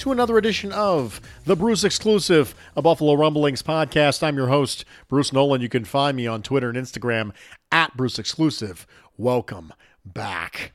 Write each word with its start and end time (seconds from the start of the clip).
to 0.00 0.12
another 0.12 0.38
edition 0.38 0.72
of 0.72 1.20
the 1.44 1.54
Bruce 1.54 1.84
Exclusive, 1.84 2.54
a 2.74 2.80
Buffalo 2.80 3.12
Rumblings 3.12 3.62
podcast. 3.62 4.22
I'm 4.22 4.34
your 4.34 4.48
host, 4.48 4.86
Bruce 5.08 5.30
Nolan. 5.30 5.60
You 5.60 5.68
can 5.68 5.84
find 5.84 6.16
me 6.16 6.26
on 6.26 6.42
Twitter 6.42 6.70
and 6.70 6.78
Instagram 6.78 7.32
at 7.70 7.94
Bruce 7.98 8.18
Exclusive. 8.18 8.86
Welcome 9.18 9.74
back. 10.02 10.72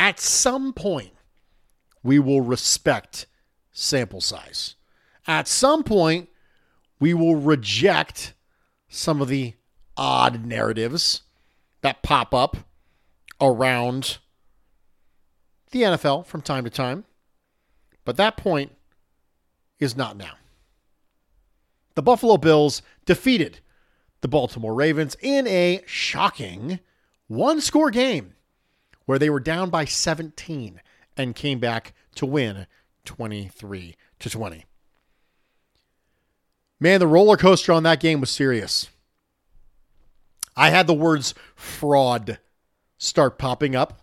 At 0.00 0.18
some 0.18 0.72
point, 0.72 1.12
we 2.02 2.18
will 2.18 2.40
respect 2.40 3.26
sample 3.70 4.20
size. 4.20 4.74
At 5.28 5.46
some 5.46 5.84
point, 5.84 6.28
we 6.98 7.14
will 7.14 7.36
reject 7.36 8.34
some 8.88 9.22
of 9.22 9.28
the 9.28 9.54
odd 9.96 10.44
narratives 10.44 11.22
that 11.82 12.02
pop 12.02 12.34
up 12.34 12.56
around 13.40 14.18
the 15.70 15.82
NFL 15.82 16.26
from 16.26 16.42
time 16.42 16.64
to 16.64 16.70
time. 16.70 17.04
But 18.04 18.16
that 18.16 18.36
point 18.36 18.72
is 19.78 19.96
not 19.96 20.16
now. 20.16 20.34
The 21.94 22.02
Buffalo 22.02 22.36
Bills 22.36 22.82
defeated 23.04 23.60
the 24.20 24.28
Baltimore 24.28 24.74
Ravens 24.74 25.16
in 25.20 25.46
a 25.46 25.82
shocking 25.86 26.80
one 27.26 27.60
score 27.60 27.90
game 27.90 28.34
where 29.06 29.18
they 29.18 29.30
were 29.30 29.40
down 29.40 29.70
by 29.70 29.84
17 29.84 30.80
and 31.16 31.34
came 31.34 31.58
back 31.58 31.94
to 32.14 32.26
win 32.26 32.66
23 33.04 33.96
to 34.18 34.30
20. 34.30 34.64
Man, 36.78 37.00
the 37.00 37.06
roller 37.06 37.36
coaster 37.36 37.72
on 37.72 37.82
that 37.82 38.00
game 38.00 38.20
was 38.20 38.30
serious. 38.30 38.88
I 40.56 40.70
had 40.70 40.86
the 40.86 40.94
words 40.94 41.34
fraud 41.54 42.38
start 42.98 43.38
popping 43.38 43.74
up 43.74 44.02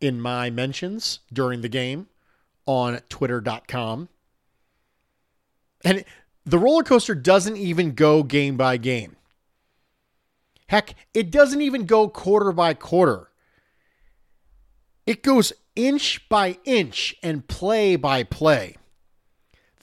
in 0.00 0.20
my 0.20 0.50
mentions 0.50 1.20
during 1.32 1.60
the 1.60 1.68
game 1.68 2.08
on 2.66 3.00
twitter.com. 3.08 4.08
And 5.84 6.04
the 6.44 6.58
roller 6.58 6.82
coaster 6.82 7.14
doesn't 7.14 7.56
even 7.56 7.94
go 7.94 8.22
game 8.22 8.56
by 8.56 8.76
game. 8.76 9.16
Heck, 10.68 10.94
it 11.12 11.30
doesn't 11.30 11.60
even 11.60 11.84
go 11.84 12.08
quarter 12.08 12.52
by 12.52 12.74
quarter. 12.74 13.28
It 15.06 15.22
goes 15.22 15.52
inch 15.76 16.26
by 16.28 16.58
inch 16.64 17.14
and 17.22 17.46
play 17.46 17.96
by 17.96 18.22
play. 18.22 18.76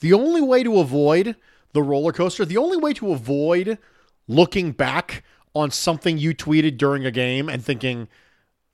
The 0.00 0.12
only 0.12 0.40
way 0.40 0.64
to 0.64 0.80
avoid 0.80 1.36
the 1.72 1.82
roller 1.82 2.12
coaster, 2.12 2.44
the 2.44 2.56
only 2.56 2.76
way 2.76 2.92
to 2.94 3.12
avoid 3.12 3.78
looking 4.26 4.72
back 4.72 5.22
on 5.54 5.70
something 5.70 6.18
you 6.18 6.34
tweeted 6.34 6.76
during 6.76 7.06
a 7.06 7.10
game 7.10 7.48
and 7.48 7.64
thinking, 7.64 8.08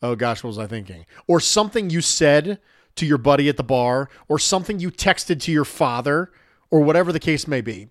oh 0.03 0.17
gosh, 0.17 0.43
what 0.43 0.49
was 0.49 0.59
I 0.59 0.67
thinking? 0.67 1.05
Or 1.27 1.41
something 1.41 1.91
you 1.91 2.01
said 2.01 2.59
to 2.99 3.07
your 3.07 3.19
buddy 3.19 3.49
at 3.49 3.57
the 3.57 3.65
bar, 3.65 4.09
or 4.29 4.39
something 4.39 4.79
you 4.79 4.91
texted 4.91 5.41
to 5.43 5.53
your 5.53 5.65
father, 5.65 6.31
or 6.71 6.81
whatever 6.81 7.13
the 7.13 7.21
case 7.21 7.49
may 7.49 7.61
be, 7.61 7.89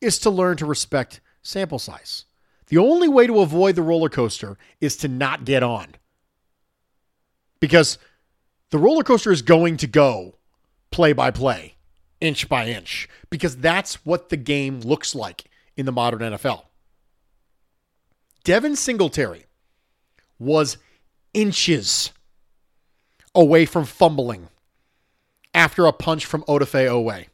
is 0.00 0.18
to 0.18 0.30
learn 0.30 0.56
to 0.56 0.66
respect 0.66 1.20
sample 1.42 1.78
size. 1.78 2.24
The 2.68 2.78
only 2.78 3.08
way 3.08 3.26
to 3.26 3.40
avoid 3.40 3.74
the 3.74 3.82
roller 3.82 4.08
coaster 4.08 4.56
is 4.80 4.96
to 4.98 5.08
not 5.08 5.44
get 5.44 5.62
on. 5.62 5.88
Because 7.58 7.98
the 8.70 8.78
roller 8.78 9.02
coaster 9.02 9.32
is 9.32 9.42
going 9.42 9.76
to 9.78 9.86
go 9.86 10.36
play 10.90 11.12
by 11.12 11.30
play, 11.30 11.74
inch 12.20 12.48
by 12.48 12.66
inch, 12.66 13.08
because 13.28 13.56
that's 13.56 14.06
what 14.06 14.28
the 14.28 14.36
game 14.36 14.80
looks 14.80 15.14
like 15.14 15.44
in 15.76 15.86
the 15.86 15.92
modern 15.92 16.20
NFL. 16.20 16.64
Devin 18.44 18.76
Singletary 18.76 19.46
was 20.38 20.78
inches 21.34 22.12
away 23.34 23.64
from 23.64 23.84
fumbling 23.84 24.48
after 25.54 25.86
a 25.86 25.92
punch 25.92 26.24
from 26.24 26.42
Odafe 26.44 26.88
Oweh 26.88 27.26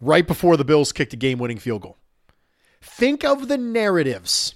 right 0.00 0.26
before 0.26 0.56
the 0.56 0.64
Bills 0.64 0.92
kicked 0.92 1.12
a 1.12 1.16
game 1.16 1.38
winning 1.38 1.58
field 1.58 1.82
goal. 1.82 1.96
Think 2.80 3.24
of 3.24 3.48
the 3.48 3.58
narratives 3.58 4.54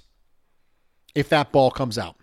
if 1.13 1.29
that 1.29 1.51
ball 1.51 1.71
comes 1.71 1.97
out. 1.97 2.15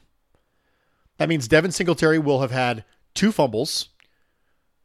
That 1.18 1.28
means 1.28 1.48
Devin 1.48 1.72
Singletary 1.72 2.18
will 2.18 2.40
have 2.40 2.50
had 2.50 2.84
two 3.14 3.30
fumbles. 3.30 3.90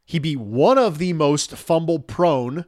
He'd 0.06 0.22
be 0.22 0.36
one 0.36 0.78
of 0.78 0.98
the 0.98 1.14
most 1.14 1.52
fumble 1.52 2.00
prone 2.00 2.66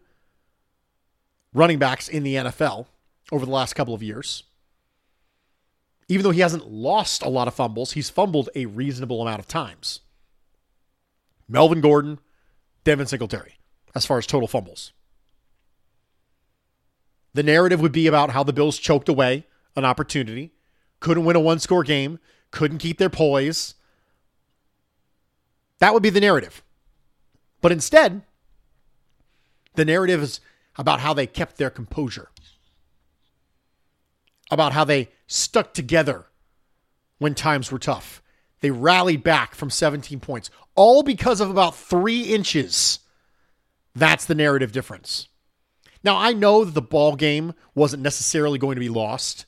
running 1.53 1.79
backs 1.79 2.07
in 2.07 2.23
the 2.23 2.35
NFL 2.35 2.87
over 3.31 3.45
the 3.45 3.51
last 3.51 3.73
couple 3.73 3.93
of 3.93 4.01
years. 4.01 4.43
Even 6.07 6.23
though 6.23 6.31
he 6.31 6.39
hasn't 6.39 6.71
lost 6.71 7.21
a 7.21 7.29
lot 7.29 7.49
of 7.49 7.53
fumbles, 7.53 7.91
he's 7.91 8.09
fumbled 8.09 8.49
a 8.55 8.65
reasonable 8.65 9.21
amount 9.21 9.39
of 9.39 9.47
times. 9.47 9.99
Melvin 11.49 11.81
Gordon, 11.81 12.19
Devin 12.83 13.07
Singletary, 13.07 13.57
as 13.95 14.05
far 14.05 14.17
as 14.17 14.27
total 14.27 14.47
fumbles. 14.47 14.93
The 17.33 17.43
narrative 17.43 17.81
would 17.81 17.91
be 17.91 18.07
about 18.07 18.31
how 18.31 18.43
the 18.43 18.53
Bills 18.53 18.77
choked 18.77 19.09
away 19.09 19.45
an 19.75 19.85
opportunity, 19.85 20.53
couldn't 20.99 21.25
win 21.25 21.35
a 21.35 21.39
one 21.39 21.59
score 21.59 21.83
game, 21.83 22.19
couldn't 22.51 22.79
keep 22.79 22.97
their 22.97 23.09
poise. 23.09 23.75
That 25.79 25.93
would 25.93 26.03
be 26.03 26.09
the 26.09 26.19
narrative. 26.19 26.63
But 27.61 27.71
instead, 27.71 28.23
the 29.75 29.85
narrative 29.85 30.23
is 30.23 30.39
about 30.77 30.99
how 30.99 31.13
they 31.13 31.27
kept 31.27 31.57
their 31.57 31.69
composure, 31.69 32.29
about 34.49 34.73
how 34.73 34.83
they 34.83 35.09
stuck 35.27 35.73
together 35.73 36.25
when 37.19 37.35
times 37.35 37.71
were 37.71 37.79
tough. 37.79 38.21
They 38.61 38.71
rallied 38.71 39.23
back 39.23 39.53
from 39.53 39.69
17 39.69 40.19
points, 40.19 40.49
all 40.77 41.03
because 41.03 41.41
of 41.41 41.49
about 41.49 41.75
three 41.75 42.21
inches. 42.21 42.99
That's 43.93 44.23
the 44.23 44.35
narrative 44.35 44.71
difference. 44.71 45.27
Now, 46.03 46.15
I 46.15 46.31
know 46.31 46.63
that 46.63 46.73
the 46.73 46.81
ball 46.81 47.17
game 47.17 47.53
wasn't 47.75 48.03
necessarily 48.03 48.57
going 48.57 48.75
to 48.75 48.79
be 48.79 48.87
lost 48.87 49.45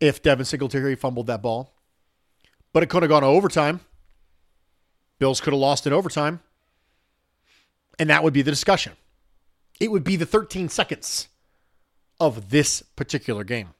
if 0.00 0.22
Devin 0.22 0.46
Singletary 0.46 0.96
fumbled 0.96 1.28
that 1.28 1.42
ball, 1.42 1.74
but 2.72 2.82
it 2.82 2.88
could 2.88 3.02
have 3.02 3.10
gone 3.10 3.22
to 3.22 3.28
overtime. 3.28 3.80
Bills 5.18 5.40
could 5.40 5.52
have 5.52 5.60
lost 5.60 5.86
in 5.86 5.92
overtime. 5.92 6.40
And 7.98 8.10
that 8.10 8.24
would 8.24 8.32
be 8.34 8.42
the 8.42 8.50
discussion. 8.50 8.94
It 9.78 9.90
would 9.90 10.04
be 10.04 10.16
the 10.16 10.26
13 10.26 10.68
seconds 10.68 11.28
of 12.18 12.50
this 12.50 12.82
particular 12.82 13.44
game. 13.44 13.70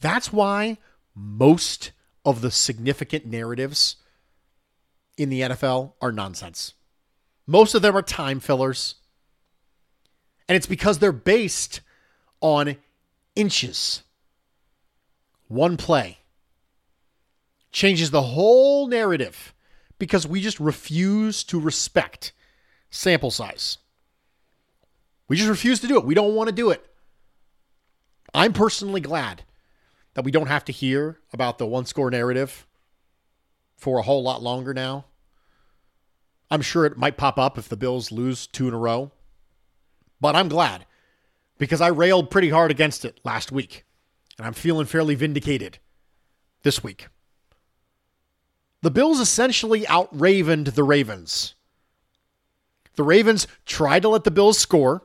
That's 0.00 0.32
why 0.32 0.78
most 1.14 1.92
of 2.24 2.40
the 2.40 2.50
significant 2.50 3.26
narratives 3.26 3.96
in 5.16 5.28
the 5.28 5.42
NFL 5.42 5.92
are 6.00 6.12
nonsense. 6.12 6.74
Most 7.46 7.74
of 7.74 7.82
them 7.82 7.96
are 7.96 8.02
time 8.02 8.40
fillers. 8.40 8.96
And 10.48 10.56
it's 10.56 10.66
because 10.66 10.98
they're 10.98 11.12
based 11.12 11.80
on 12.40 12.76
inches. 13.34 14.02
One 15.48 15.76
play, 15.76 16.18
changes 17.72 18.10
the 18.10 18.22
whole 18.22 18.88
narrative 18.88 19.54
because 19.98 20.26
we 20.26 20.40
just 20.40 20.58
refuse 20.58 21.44
to 21.44 21.60
respect 21.60 22.32
sample 22.90 23.30
size. 23.30 23.78
We 25.28 25.36
just 25.36 25.48
refuse 25.48 25.80
to 25.80 25.86
do 25.86 25.96
it. 25.96 26.04
We 26.04 26.14
don't 26.14 26.34
want 26.34 26.48
to 26.48 26.54
do 26.54 26.70
it. 26.70 26.84
I'm 28.34 28.52
personally 28.52 29.00
glad 29.00 29.44
that 30.14 30.24
we 30.24 30.30
don't 30.30 30.46
have 30.46 30.64
to 30.66 30.72
hear 30.72 31.18
about 31.32 31.58
the 31.58 31.66
one 31.66 31.86
score 31.86 32.10
narrative 32.10 32.65
for 33.76 33.98
a 33.98 34.02
whole 34.02 34.22
lot 34.22 34.42
longer 34.42 34.74
now. 34.74 35.04
I'm 36.50 36.62
sure 36.62 36.86
it 36.86 36.96
might 36.96 37.16
pop 37.16 37.38
up 37.38 37.58
if 37.58 37.68
the 37.68 37.76
Bills 37.76 38.12
lose 38.12 38.46
two 38.46 38.68
in 38.68 38.74
a 38.74 38.78
row, 38.78 39.10
but 40.20 40.36
I'm 40.36 40.48
glad 40.48 40.86
because 41.58 41.80
I 41.80 41.88
railed 41.88 42.30
pretty 42.30 42.50
hard 42.50 42.70
against 42.70 43.04
it 43.04 43.20
last 43.24 43.50
week, 43.50 43.84
and 44.38 44.46
I'm 44.46 44.52
feeling 44.52 44.86
fairly 44.86 45.14
vindicated 45.14 45.78
this 46.62 46.82
week. 46.84 47.08
The 48.82 48.90
Bills 48.90 49.20
essentially 49.20 49.86
outravened 49.88 50.68
the 50.68 50.84
Ravens. 50.84 51.54
The 52.94 53.02
Ravens 53.02 53.46
tried 53.64 54.02
to 54.02 54.08
let 54.08 54.24
the 54.24 54.30
Bills 54.30 54.58
score 54.58 55.02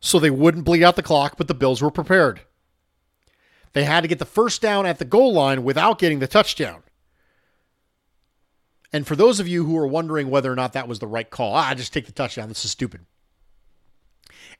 so 0.00 0.18
they 0.18 0.30
wouldn't 0.30 0.64
bleed 0.64 0.82
out 0.82 0.96
the 0.96 1.02
clock, 1.02 1.36
but 1.36 1.48
the 1.48 1.54
Bills 1.54 1.82
were 1.82 1.90
prepared. 1.90 2.40
They 3.72 3.84
had 3.84 4.02
to 4.02 4.08
get 4.08 4.18
the 4.18 4.24
first 4.24 4.62
down 4.62 4.86
at 4.86 4.98
the 4.98 5.04
goal 5.04 5.32
line 5.32 5.62
without 5.62 5.98
getting 5.98 6.18
the 6.18 6.26
touchdown. 6.26 6.82
And 8.92 9.06
for 9.06 9.14
those 9.14 9.38
of 9.38 9.46
you 9.46 9.64
who 9.64 9.76
are 9.78 9.86
wondering 9.86 10.30
whether 10.30 10.52
or 10.52 10.56
not 10.56 10.72
that 10.72 10.88
was 10.88 10.98
the 10.98 11.06
right 11.06 11.28
call, 11.28 11.54
ah, 11.54 11.74
just 11.74 11.92
take 11.92 12.06
the 12.06 12.12
touchdown. 12.12 12.48
This 12.48 12.64
is 12.64 12.70
stupid. 12.70 13.06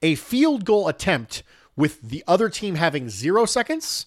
A 0.03 0.15
field 0.15 0.65
goal 0.65 0.89
attempt 0.89 1.43
with 1.77 2.01
the 2.01 2.23
other 2.27 2.49
team 2.49 2.77
having 2.77 3.09
zero 3.09 3.45
seconds 3.45 4.07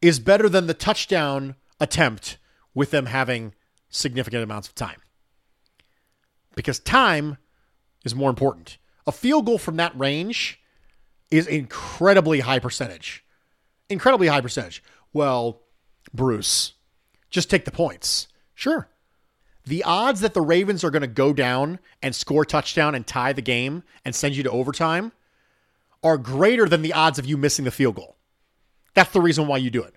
is 0.00 0.18
better 0.18 0.48
than 0.48 0.66
the 0.66 0.74
touchdown 0.74 1.56
attempt 1.80 2.38
with 2.74 2.90
them 2.90 3.06
having 3.06 3.54
significant 3.88 4.42
amounts 4.42 4.68
of 4.68 4.74
time. 4.74 5.00
Because 6.56 6.78
time 6.78 7.38
is 8.04 8.14
more 8.14 8.30
important. 8.30 8.78
A 9.06 9.12
field 9.12 9.46
goal 9.46 9.58
from 9.58 9.76
that 9.76 9.96
range 9.98 10.60
is 11.30 11.46
incredibly 11.46 12.40
high 12.40 12.58
percentage. 12.58 13.24
Incredibly 13.88 14.28
high 14.28 14.40
percentage. 14.40 14.82
Well, 15.12 15.62
Bruce, 16.12 16.74
just 17.30 17.50
take 17.50 17.64
the 17.64 17.70
points. 17.70 18.28
Sure. 18.54 18.88
The 19.66 19.82
odds 19.84 20.20
that 20.20 20.34
the 20.34 20.42
Ravens 20.42 20.84
are 20.84 20.90
going 20.90 21.02
to 21.02 21.08
go 21.08 21.32
down 21.32 21.78
and 22.02 22.14
score 22.14 22.44
touchdown 22.44 22.94
and 22.94 23.06
tie 23.06 23.32
the 23.32 23.42
game 23.42 23.82
and 24.04 24.14
send 24.14 24.36
you 24.36 24.42
to 24.42 24.50
overtime 24.50 25.12
are 26.02 26.18
greater 26.18 26.68
than 26.68 26.82
the 26.82 26.92
odds 26.92 27.18
of 27.18 27.24
you 27.24 27.38
missing 27.38 27.64
the 27.64 27.70
field 27.70 27.96
goal. 27.96 28.16
That's 28.92 29.12
the 29.12 29.22
reason 29.22 29.46
why 29.46 29.56
you 29.56 29.70
do 29.70 29.82
it. 29.82 29.94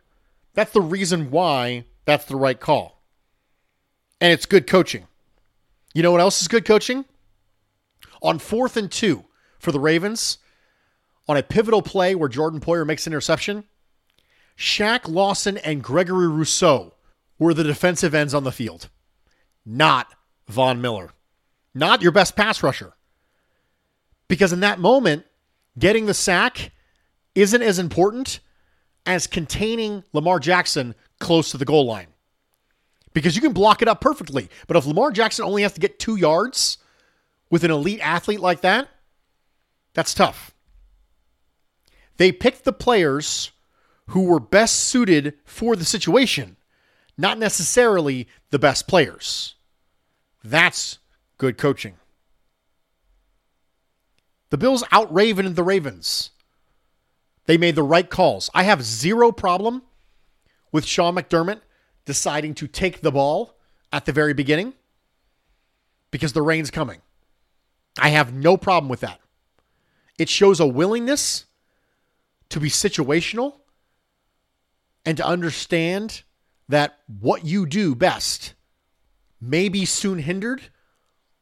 That's 0.54 0.72
the 0.72 0.82
reason 0.82 1.30
why 1.32 1.86
that's 2.06 2.26
the 2.26 2.38
right 2.38 2.60
call. 2.60 3.04
And 4.22 4.32
it's 4.32 4.46
good 4.46 4.68
coaching. 4.68 5.06
You 5.94 6.02
know 6.02 6.12
what 6.12 6.22
else 6.22 6.42
is 6.42 6.48
good 6.48 6.66
coaching? 6.66 7.06
On 8.22 8.40
fourth 8.40 8.78
and 8.78 8.90
two 8.90 9.26
for 9.60 9.72
the 9.72 9.80
Ravens, 9.80 10.38
on 11.28 11.38
a 11.38 11.44
pivotal 11.44 11.82
play 11.82 12.16
where 12.16 12.30
Jordan 12.30 12.62
Poyer 12.62 12.86
makes 12.86 13.06
an 13.06 13.12
interception, 13.12 13.66
Shaq 14.58 15.08
Lawson 15.08 15.58
and 15.58 15.84
Gregory 15.84 16.28
Rousseau 16.28 16.94
were 17.38 17.54
the 17.54 17.64
defensive 17.64 18.16
ends 18.16 18.34
on 18.34 18.46
the 18.46 18.52
field 18.52 18.90
not 19.68 20.14
Von 20.48 20.82
Miller, 20.82 21.12
not 21.76 22.02
your 22.02 22.14
best 22.14 22.36
pass 22.36 22.64
rusher. 22.64 22.94
Because 24.30 24.54
in 24.54 24.62
that 24.62 24.80
moment, 24.80 25.26
getting 25.78 26.06
the 26.06 26.14
sack 26.14 26.72
isn't 27.36 27.62
as 27.62 27.78
important 27.78 28.40
as 29.06 29.28
containing 29.28 30.04
Lamar 30.14 30.40
Jackson 30.40 30.96
close 31.20 31.52
to 31.52 31.58
the 31.58 31.66
goal 31.66 31.86
line. 31.86 32.08
Because 33.14 33.36
you 33.36 33.42
can 33.42 33.54
block 33.54 33.82
it 33.82 33.88
up 33.88 34.02
perfectly. 34.02 34.50
But 34.68 34.78
if 34.78 34.86
Lamar 34.86 35.12
Jackson 35.12 35.46
only 35.46 35.64
has 35.64 35.74
to 35.74 35.80
get 35.80 36.00
two 36.00 36.16
yards 36.16 36.78
with 37.50 37.64
an 37.64 37.72
elite 37.72 38.00
athlete 38.02 38.40
like 38.40 38.62
that, 38.62 38.90
that's 39.94 40.14
tough. 40.14 40.54
They 42.18 42.32
picked 42.32 42.64
the 42.64 42.74
players 42.74 43.52
who 44.08 44.24
were 44.24 44.40
best 44.40 44.76
suited 44.82 45.34
for 45.46 45.76
the 45.76 45.86
situation, 45.86 46.58
not 47.18 47.38
necessarily 47.38 48.28
the 48.52 48.60
best 48.60 48.88
players. 48.88 49.56
That's 50.44 51.00
good 51.38 51.58
coaching. 51.58 51.96
The 54.50 54.58
Bills 54.58 54.84
out 54.92 55.14
Raven 55.14 55.54
the 55.56 55.64
Ravens. 55.64 56.32
They 57.46 57.58
made 57.58 57.76
the 57.76 57.84
right 57.84 58.10
calls. 58.10 58.50
I 58.54 58.64
have 58.64 58.84
zero 58.84 59.32
problem 59.32 59.84
with 60.72 60.86
Sean 60.86 61.16
McDermott 61.16 61.62
deciding 62.06 62.54
to 62.56 62.68
take 62.68 63.02
the 63.02 63.12
ball 63.12 63.58
at 63.92 64.06
the 64.06 64.12
very 64.12 64.34
beginning 64.34 64.74
because 66.12 66.34
the 66.34 66.42
rain's 66.42 66.72
coming. 66.72 67.02
I 68.00 68.10
have 68.10 68.34
no 68.34 68.58
problem 68.58 68.90
with 68.90 69.00
that. 69.02 69.20
It 70.18 70.30
shows 70.30 70.60
a 70.60 70.68
willingness 70.68 71.46
to 72.50 72.60
be 72.60 72.70
situational 72.70 73.56
and 75.06 75.18
to 75.18 75.26
understand 75.26 76.24
that 76.70 76.98
what 77.08 77.46
you 77.46 77.66
do 77.66 77.96
best 77.96 78.54
may 79.40 79.70
be 79.70 79.86
soon 79.86 80.20
hindered. 80.20 80.64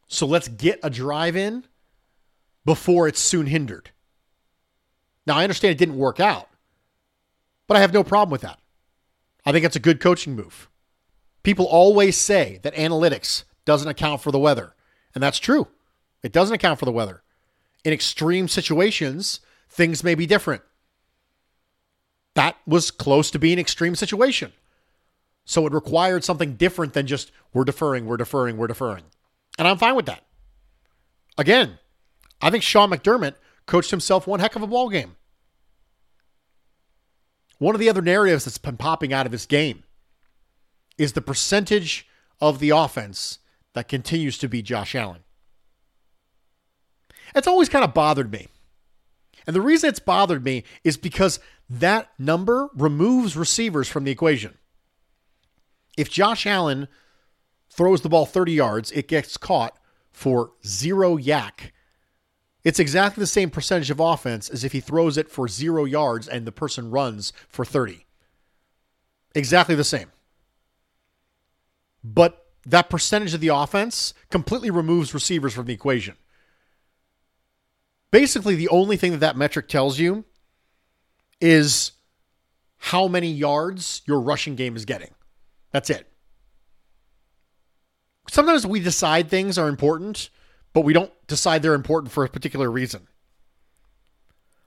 So 0.07 0.25
let's 0.25 0.47
get 0.47 0.79
a 0.83 0.89
drive 0.89 1.35
in 1.35 1.65
before 2.63 3.07
it's 3.07 3.19
soon 3.19 3.47
hindered. 3.47 3.91
Now, 5.25 5.37
I 5.37 5.43
understand 5.43 5.71
it 5.71 5.77
didn't 5.77 5.97
work 5.97 6.19
out, 6.19 6.49
but 7.67 7.77
I 7.77 7.79
have 7.79 7.93
no 7.93 8.03
problem 8.03 8.31
with 8.31 8.41
that. 8.41 8.59
I 9.45 9.51
think 9.51 9.65
it's 9.65 9.75
a 9.75 9.79
good 9.79 9.99
coaching 9.99 10.35
move. 10.35 10.69
People 11.43 11.65
always 11.65 12.17
say 12.17 12.59
that 12.63 12.75
analytics 12.75 13.43
doesn't 13.65 13.87
account 13.87 14.21
for 14.21 14.31
the 14.31 14.39
weather, 14.39 14.75
and 15.13 15.23
that's 15.23 15.39
true. 15.39 15.67
It 16.23 16.31
doesn't 16.31 16.55
account 16.55 16.79
for 16.79 16.85
the 16.85 16.91
weather. 16.91 17.21
In 17.83 17.93
extreme 17.93 18.47
situations, 18.47 19.39
things 19.69 20.03
may 20.03 20.15
be 20.15 20.25
different. 20.25 20.63
That 22.33 22.57
was 22.65 22.91
close 22.91 23.31
to 23.31 23.39
being 23.39 23.53
an 23.53 23.59
extreme 23.59 23.95
situation. 23.95 24.53
So 25.45 25.65
it 25.67 25.73
required 25.73 26.23
something 26.23 26.55
different 26.55 26.93
than 26.93 27.07
just 27.07 27.31
we're 27.53 27.63
deferring, 27.63 28.05
we're 28.05 28.17
deferring, 28.17 28.57
we're 28.57 28.67
deferring. 28.67 29.03
And 29.57 29.67
I'm 29.67 29.77
fine 29.77 29.95
with 29.95 30.07
that. 30.07 30.23
Again, 31.37 31.77
I 32.41 32.49
think 32.49 32.63
Sean 32.63 32.89
McDermott 32.89 33.35
coached 33.65 33.91
himself 33.91 34.27
one 34.27 34.39
heck 34.39 34.55
of 34.55 34.61
a 34.61 34.67
ball 34.67 34.89
game. 34.89 35.15
One 37.57 37.75
of 37.75 37.79
the 37.79 37.89
other 37.89 38.01
narratives 38.01 38.45
that's 38.45 38.57
been 38.57 38.77
popping 38.77 39.13
out 39.13 39.25
of 39.25 39.31
this 39.31 39.45
game 39.45 39.83
is 40.97 41.13
the 41.13 41.21
percentage 41.21 42.07
of 42.41 42.59
the 42.59 42.71
offense 42.71 43.39
that 43.73 43.87
continues 43.87 44.37
to 44.39 44.49
be 44.49 44.61
Josh 44.61 44.95
Allen. 44.95 45.21
It's 47.33 47.47
always 47.47 47.69
kind 47.69 47.83
of 47.83 47.93
bothered 47.93 48.31
me. 48.31 48.47
And 49.47 49.55
the 49.55 49.61
reason 49.61 49.89
it's 49.89 49.99
bothered 49.99 50.43
me 50.43 50.63
is 50.83 50.97
because 50.97 51.39
that 51.69 52.09
number 52.17 52.69
removes 52.75 53.37
receivers 53.37 53.87
from 53.87 54.03
the 54.03 54.11
equation. 54.11 54.57
If 55.97 56.09
Josh 56.09 56.45
Allen 56.45 56.87
throws 57.69 58.01
the 58.01 58.09
ball 58.09 58.25
30 58.25 58.53
yards, 58.53 58.91
it 58.91 59.07
gets 59.07 59.37
caught 59.37 59.77
for 60.11 60.51
zero 60.65 61.17
YAC. 61.17 61.71
It's 62.63 62.79
exactly 62.79 63.21
the 63.21 63.27
same 63.27 63.49
percentage 63.49 63.91
of 63.91 63.99
offense 63.99 64.49
as 64.49 64.63
if 64.63 64.71
he 64.71 64.79
throws 64.79 65.17
it 65.17 65.29
for 65.29 65.47
zero 65.47 65.85
yards 65.85 66.27
and 66.27 66.45
the 66.45 66.51
person 66.51 66.89
runs 66.89 67.31
for 67.47 67.63
30. 67.63 68.05
Exactly 69.35 69.75
the 69.75 69.83
same. 69.83 70.11
But 72.03 72.45
that 72.65 72.89
percentage 72.89 73.33
of 73.33 73.41
the 73.41 73.49
offense 73.49 74.13
completely 74.29 74.69
removes 74.69 75.13
receivers 75.13 75.53
from 75.53 75.65
the 75.65 75.73
equation. 75.73 76.15
Basically, 78.11 78.55
the 78.55 78.69
only 78.69 78.95
thing 78.95 79.11
that 79.11 79.19
that 79.19 79.35
metric 79.35 79.67
tells 79.67 79.99
you 79.99 80.23
is 81.41 81.91
how 82.77 83.07
many 83.07 83.31
yards 83.31 84.01
your 84.05 84.21
rushing 84.21 84.55
game 84.55 84.75
is 84.75 84.85
getting. 84.85 85.14
That's 85.75 85.89
it. 85.89 86.07
Sometimes 88.29 88.65
we 88.65 88.79
decide 88.79 89.29
things 89.29 89.57
are 89.57 89.67
important, 89.67 90.29
but 90.71 90.85
we 90.85 90.93
don't 90.93 91.11
decide 91.27 91.61
they're 91.61 91.73
important 91.73 92.13
for 92.13 92.23
a 92.23 92.29
particular 92.29 92.71
reason. 92.71 93.09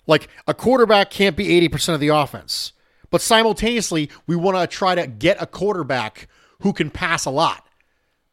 Like 0.07 0.29
a 0.47 0.53
quarterback 0.53 1.09
can't 1.09 1.35
be 1.35 1.67
80% 1.67 1.95
of 1.95 2.01
the 2.01 2.09
offense, 2.09 2.75
but 3.09 3.23
simultaneously, 3.23 4.11
we 4.27 4.37
want 4.37 4.59
to 4.59 4.67
try 4.67 4.95
to 4.95 5.07
get 5.07 5.41
a 5.41 5.47
quarterback 5.47 6.29
who 6.61 6.75
can 6.75 6.91
pass 6.91 7.25
a 7.25 7.31
lot. 7.31 7.67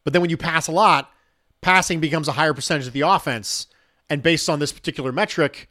But 0.04 0.12
then 0.12 0.20
when 0.20 0.28
you 0.28 0.36
pass 0.36 0.68
a 0.68 0.72
lot, 0.72 1.10
passing 1.62 1.98
becomes 1.98 2.28
a 2.28 2.32
higher 2.32 2.52
percentage 2.52 2.86
of 2.86 2.92
the 2.92 3.08
offense. 3.08 3.68
And 4.10 4.22
based 4.22 4.50
on 4.50 4.58
this 4.58 4.72
particular 4.72 5.12
metric, 5.12 5.70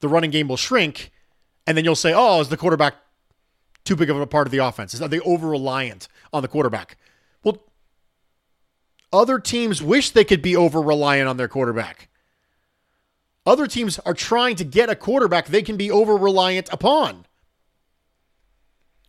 the 0.00 0.08
running 0.08 0.30
game 0.30 0.48
will 0.48 0.56
shrink. 0.56 1.10
And 1.66 1.76
then 1.76 1.84
you'll 1.84 1.96
say, 1.96 2.14
oh, 2.16 2.40
is 2.40 2.48
the 2.48 2.56
quarterback 2.56 2.94
too 3.84 3.96
big 3.96 4.10
of 4.10 4.20
a 4.20 4.26
part 4.26 4.46
of 4.46 4.50
the 4.50 4.58
offense? 4.58 4.94
is 4.94 5.02
Are 5.02 5.08
they 5.08 5.20
over 5.20 5.48
reliant 5.48 6.08
on 6.32 6.42
the 6.42 6.48
quarterback? 6.48 6.96
Well, 7.42 7.62
other 9.12 9.38
teams 9.38 9.82
wish 9.82 10.10
they 10.10 10.24
could 10.24 10.42
be 10.42 10.56
over 10.56 10.80
reliant 10.80 11.28
on 11.28 11.36
their 11.36 11.48
quarterback. 11.48 12.08
Other 13.46 13.66
teams 13.66 13.98
are 14.00 14.14
trying 14.14 14.56
to 14.56 14.64
get 14.64 14.90
a 14.90 14.94
quarterback 14.94 15.46
they 15.46 15.62
can 15.62 15.76
be 15.76 15.90
over 15.90 16.16
reliant 16.16 16.68
upon. 16.72 17.26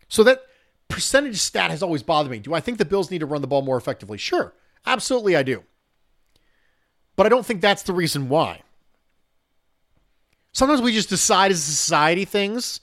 So 0.08 0.24
that 0.24 0.44
percentage 0.88 1.38
stat 1.38 1.72
has 1.72 1.84
always 1.84 2.04
bothered 2.04 2.32
me. 2.32 2.40
Do 2.40 2.54
I 2.54 2.60
think 2.60 2.78
the 2.78 2.86
Bills 2.86 3.12
need 3.12 3.20
to 3.20 3.25
run 3.25 3.42
the 3.42 3.48
ball 3.48 3.62
more 3.62 3.78
effectively? 3.78 4.18
Sure. 4.18 4.54
Absolutely, 4.86 5.36
I 5.36 5.44
do. 5.44 5.63
But 7.16 7.25
I 7.25 7.30
don't 7.30 7.46
think 7.46 7.62
that's 7.62 7.84
the 7.84 7.94
reason 7.94 8.30
why. 8.30 8.62
Sometimes 10.54 10.82
we 10.82 10.92
just 10.92 11.10
decide 11.10 11.51
as 11.51 11.60
a 11.60 11.62
society 11.62 12.25
things 12.25 12.82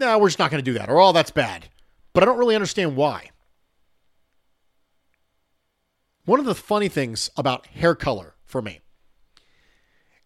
no, 0.00 0.18
we're 0.18 0.28
just 0.28 0.38
not 0.38 0.50
going 0.50 0.64
to 0.64 0.70
do 0.70 0.78
that, 0.78 0.88
or 0.88 1.00
oh, 1.00 1.12
that's 1.12 1.30
bad. 1.30 1.68
But 2.12 2.22
I 2.22 2.26
don't 2.26 2.38
really 2.38 2.54
understand 2.54 2.96
why. 2.96 3.30
One 6.24 6.40
of 6.40 6.46
the 6.46 6.54
funny 6.54 6.88
things 6.88 7.30
about 7.36 7.66
hair 7.66 7.94
color 7.94 8.34
for 8.44 8.62
me 8.62 8.80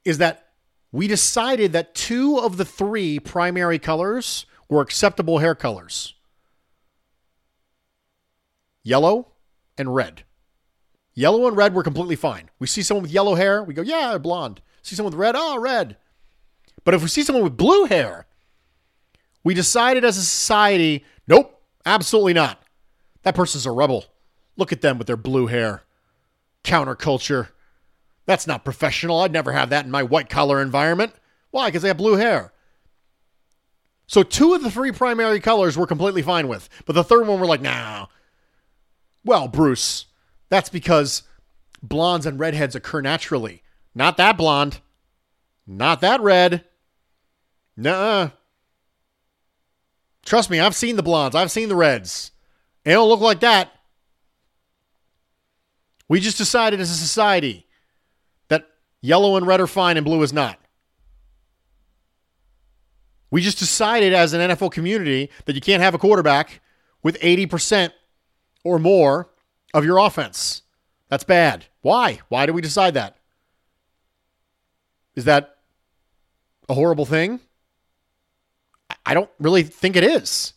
is 0.05 0.19
that 0.19 0.49
we 0.93 1.09
decided 1.09 1.73
that 1.73 1.95
two 1.95 2.39
of 2.39 2.57
the 2.57 2.65
three 2.65 3.19
primary 3.19 3.79
colors 3.79 4.47
were 4.69 4.81
acceptable 4.81 5.39
hair 5.39 5.55
colors 5.55 6.15
yellow 8.83 9.33
and 9.79 9.95
red. 9.95 10.25
Yellow 11.15 11.47
and 11.47 11.57
red 11.57 11.75
were 11.75 11.83
completely 11.83 12.17
fine. 12.17 12.51
We 12.59 12.67
see 12.67 12.83
someone 12.83 13.03
with 13.03 13.13
yellow 13.13 13.35
hair, 13.35 13.63
we 13.63 13.73
go, 13.73 13.83
yeah, 13.83 14.19
blonde. 14.19 14.61
See 14.83 14.95
someone 14.95 15.13
with 15.13 15.19
red, 15.19 15.35
oh, 15.37 15.59
red. 15.59 15.97
But 16.85 16.93
if 16.93 17.03
we 17.03 17.09
see 17.09 17.23
someone 17.23 17.45
with 17.45 17.57
blue 17.57 17.87
hair, 17.87 18.27
we 19.45 19.53
decided 19.55 20.05
as 20.05 20.17
a 20.17 20.23
society, 20.23 21.05
nope, 21.29 21.63
absolutely 21.85 22.33
not. 22.33 22.61
That 23.23 23.35
person's 23.35 23.67
a 23.67 23.71
rebel. 23.71 24.07
Look 24.57 24.73
at 24.73 24.81
them 24.81 24.99
with 24.99 25.07
their 25.07 25.17
blue 25.17 25.47
hair. 25.47 25.83
Counterculture. 26.65 27.49
That's 28.27 28.47
not 28.47 28.65
professional. 28.65 29.21
I'd 29.21 29.33
never 29.33 29.53
have 29.53 29.71
that 29.71 29.85
in 29.85 29.91
my 29.91 30.03
white 30.03 30.31
collar 30.31 30.63
environment. 30.63 31.13
Why? 31.51 31.69
Because 31.69 31.83
they 31.83 31.89
have 31.89 31.99
blue 31.99 32.17
hair. 32.17 32.53
So 34.07 34.23
two 34.23 34.55
of 34.55 34.63
the 34.63 34.71
three 34.71 34.93
primary 34.93 35.41
colors 35.41 35.77
we're 35.77 35.87
completely 35.87 36.23
fine 36.23 36.49
with. 36.49 36.69
But 36.87 36.95
the 36.95 37.05
third 37.05 37.27
one 37.27 37.39
we're 37.39 37.47
like, 37.47 37.63
nah. 37.63 38.07
Well, 39.25 39.49
Bruce, 39.49 40.07
that's 40.49 40.69
because 40.69 41.23
blondes 41.83 42.27
and 42.27 42.39
redheads 42.39 42.75
occur 42.75 43.03
naturally. 43.03 43.63
Not 43.95 44.17
that 44.17 44.37
blonde. 44.37 44.81
Not 45.67 46.01
that 46.01 46.21
red. 46.21 46.65
Nuh 47.77 48.31
Trust 50.25 50.51
me, 50.51 50.61
I've 50.61 50.75
seen 50.75 50.97
the 50.97 51.03
blondes. 51.03 51.35
I've 51.35 51.51
seen 51.51 51.69
the 51.69 51.77
reds. 51.77 52.31
They 52.85 52.93
don't 52.93 53.09
look 53.09 53.21
like 53.21 53.41
that. 53.41 53.73
We 56.09 56.21
just 56.21 56.39
decided 56.39 56.81
as 56.81 56.91
a 56.91 56.95
society 56.95 57.67
that 58.49 58.67
yellow 59.01 59.37
and 59.37 59.47
red 59.47 59.61
are 59.61 59.67
fine 59.67 59.97
and 59.97 60.05
blue 60.05 60.23
is 60.23 60.33
not. 60.33 60.59
We 63.31 63.41
just 63.41 63.59
decided 63.59 64.13
as 64.13 64.33
an 64.33 64.51
NFL 64.51 64.71
community 64.71 65.31
that 65.47 65.55
you 65.55 65.61
can't 65.61 65.83
have 65.83 65.95
a 65.95 65.99
quarterback 65.99 66.61
with 67.03 67.19
80% 67.21 67.91
or 68.63 68.79
more 68.79 69.31
of 69.73 69.85
your 69.85 69.99
offense. 69.99 70.63
That's 71.09 71.25
bad. 71.25 71.67
Why? 71.83 72.21
Why 72.29 72.47
do 72.47 72.53
we 72.53 72.63
decide 72.63 72.95
that? 72.95 73.17
Is 75.17 75.25
that 75.25 75.57
a 76.69 76.75
horrible 76.75 77.07
thing? 77.07 77.41
I 79.07 79.15
don't 79.15 79.31
really 79.39 79.63
think 79.63 79.97
it 79.97 80.05
is. 80.05 80.55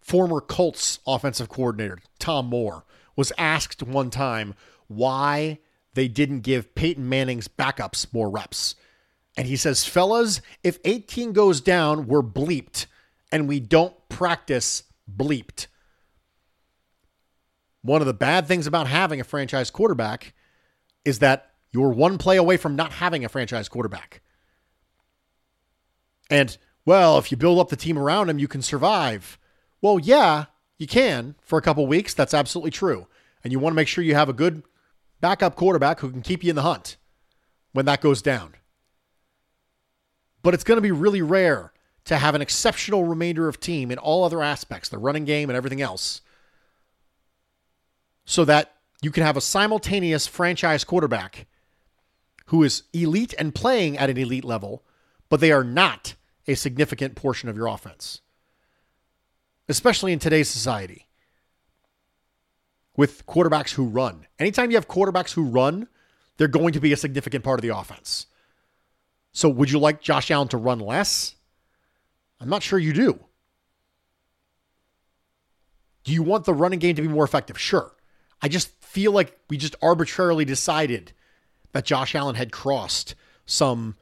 Former 0.00 0.40
Colts 0.40 1.00
offensive 1.06 1.48
coordinator 1.48 1.98
Tom 2.18 2.46
Moore 2.46 2.84
was 3.16 3.32
asked 3.36 3.82
one 3.82 4.10
time 4.10 4.54
why 4.86 5.58
they 5.94 6.08
didn't 6.08 6.40
give 6.40 6.74
Peyton 6.74 7.08
Manning's 7.08 7.48
backups 7.48 8.12
more 8.12 8.30
reps. 8.30 8.74
And 9.36 9.46
he 9.46 9.56
says, 9.56 9.84
fellas, 9.84 10.40
if 10.64 10.78
18 10.84 11.32
goes 11.32 11.60
down, 11.60 12.06
we're 12.06 12.22
bleeped. 12.22 12.86
And 13.30 13.46
we 13.46 13.60
don't 13.60 13.94
practice 14.08 14.84
bleeped. 15.12 15.66
One 17.82 18.00
of 18.00 18.06
the 18.06 18.14
bad 18.14 18.46
things 18.46 18.66
about 18.66 18.86
having 18.86 19.20
a 19.20 19.24
franchise 19.24 19.70
quarterback 19.70 20.34
is 21.04 21.20
that 21.20 21.52
you're 21.70 21.90
one 21.90 22.18
play 22.18 22.36
away 22.36 22.56
from 22.56 22.76
not 22.76 22.92
having 22.92 23.24
a 23.24 23.28
franchise 23.28 23.68
quarterback. 23.68 24.22
And, 26.30 26.56
well, 26.88 27.18
if 27.18 27.30
you 27.30 27.36
build 27.36 27.58
up 27.58 27.68
the 27.68 27.76
team 27.76 27.98
around 27.98 28.30
him, 28.30 28.38
you 28.38 28.48
can 28.48 28.62
survive. 28.62 29.38
Well, 29.82 29.98
yeah, 29.98 30.46
you 30.78 30.86
can 30.86 31.34
for 31.42 31.58
a 31.58 31.62
couple 31.62 31.86
weeks. 31.86 32.14
That's 32.14 32.32
absolutely 32.32 32.70
true. 32.70 33.06
And 33.44 33.52
you 33.52 33.58
want 33.58 33.72
to 33.74 33.76
make 33.76 33.88
sure 33.88 34.02
you 34.02 34.14
have 34.14 34.30
a 34.30 34.32
good 34.32 34.62
backup 35.20 35.54
quarterback 35.54 36.00
who 36.00 36.10
can 36.10 36.22
keep 36.22 36.42
you 36.42 36.48
in 36.48 36.56
the 36.56 36.62
hunt 36.62 36.96
when 37.72 37.84
that 37.84 38.00
goes 38.00 38.22
down. 38.22 38.54
But 40.42 40.54
it's 40.54 40.64
going 40.64 40.78
to 40.78 40.82
be 40.82 40.90
really 40.90 41.20
rare 41.20 41.74
to 42.06 42.16
have 42.16 42.34
an 42.34 42.40
exceptional 42.40 43.04
remainder 43.04 43.48
of 43.48 43.60
team 43.60 43.90
in 43.90 43.98
all 43.98 44.24
other 44.24 44.42
aspects, 44.42 44.88
the 44.88 44.96
running 44.96 45.26
game 45.26 45.50
and 45.50 45.58
everything 45.58 45.82
else, 45.82 46.22
so 48.24 48.46
that 48.46 48.76
you 49.02 49.10
can 49.10 49.24
have 49.24 49.36
a 49.36 49.42
simultaneous 49.42 50.26
franchise 50.26 50.84
quarterback 50.84 51.48
who 52.46 52.62
is 52.62 52.84
elite 52.94 53.34
and 53.38 53.54
playing 53.54 53.98
at 53.98 54.08
an 54.08 54.16
elite 54.16 54.42
level, 54.42 54.86
but 55.28 55.40
they 55.40 55.52
are 55.52 55.64
not 55.64 56.14
a 56.48 56.56
significant 56.56 57.14
portion 57.14 57.48
of 57.48 57.56
your 57.56 57.68
offense, 57.68 58.22
especially 59.68 60.12
in 60.12 60.18
today's 60.18 60.48
society 60.48 61.06
with 62.96 63.24
quarterbacks 63.26 63.74
who 63.74 63.84
run. 63.84 64.26
Anytime 64.38 64.70
you 64.70 64.76
have 64.76 64.88
quarterbacks 64.88 65.34
who 65.34 65.44
run, 65.44 65.86
they're 66.36 66.48
going 66.48 66.72
to 66.72 66.80
be 66.80 66.92
a 66.92 66.96
significant 66.96 67.44
part 67.44 67.58
of 67.58 67.62
the 67.62 67.76
offense. 67.76 68.26
So, 69.32 69.48
would 69.48 69.70
you 69.70 69.78
like 69.78 70.00
Josh 70.00 70.30
Allen 70.30 70.48
to 70.48 70.56
run 70.56 70.80
less? 70.80 71.36
I'm 72.40 72.48
not 72.48 72.62
sure 72.62 72.78
you 72.78 72.92
do. 72.92 73.20
Do 76.02 76.12
you 76.12 76.22
want 76.22 76.44
the 76.44 76.54
running 76.54 76.78
game 76.78 76.96
to 76.96 77.02
be 77.02 77.08
more 77.08 77.24
effective? 77.24 77.58
Sure. 77.60 77.92
I 78.40 78.48
just 78.48 78.70
feel 78.82 79.12
like 79.12 79.38
we 79.50 79.58
just 79.58 79.76
arbitrarily 79.82 80.44
decided 80.44 81.12
that 81.72 81.84
Josh 81.84 82.14
Allen 82.14 82.36
had 82.36 82.50
crossed 82.50 83.14
some 83.44 83.96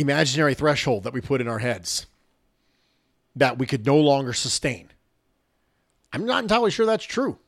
imaginary 0.00 0.54
threshold 0.54 1.04
that 1.04 1.12
we 1.12 1.20
put 1.20 1.40
in 1.40 1.48
our 1.48 1.58
heads 1.58 2.06
that 3.36 3.58
we 3.58 3.66
could 3.66 3.86
no 3.86 3.96
longer 3.96 4.32
sustain. 4.32 4.90
I'm 6.12 6.26
not 6.26 6.42
entirely 6.42 6.70
sure 6.70 6.86
that's 6.86 7.04
true. 7.04 7.38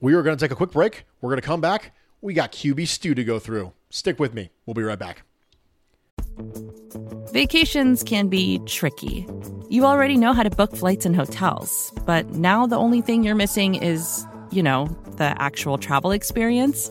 We 0.00 0.14
are 0.14 0.22
going 0.22 0.36
to 0.36 0.44
take 0.44 0.52
a 0.52 0.56
quick 0.56 0.72
break. 0.72 1.04
We're 1.20 1.30
going 1.30 1.40
to 1.40 1.46
come 1.46 1.60
back. 1.60 1.94
We 2.20 2.34
got 2.34 2.52
QB 2.52 2.86
stew 2.88 3.14
to 3.14 3.24
go 3.24 3.38
through. 3.38 3.72
Stick 3.90 4.18
with 4.18 4.34
me. 4.34 4.50
We'll 4.66 4.74
be 4.74 4.82
right 4.82 4.98
back. 4.98 5.22
Vacations 7.32 8.02
can 8.02 8.28
be 8.28 8.60
tricky. 8.66 9.26
You 9.68 9.84
already 9.84 10.16
know 10.16 10.32
how 10.32 10.42
to 10.42 10.50
book 10.50 10.74
flights 10.74 11.04
and 11.04 11.14
hotels, 11.14 11.92
but 12.06 12.30
now 12.30 12.66
the 12.66 12.76
only 12.76 13.00
thing 13.00 13.22
you're 13.22 13.34
missing 13.34 13.74
is, 13.74 14.26
you 14.50 14.62
know, 14.62 14.86
the 15.16 15.40
actual 15.40 15.78
travel 15.78 16.10
experience. 16.10 16.90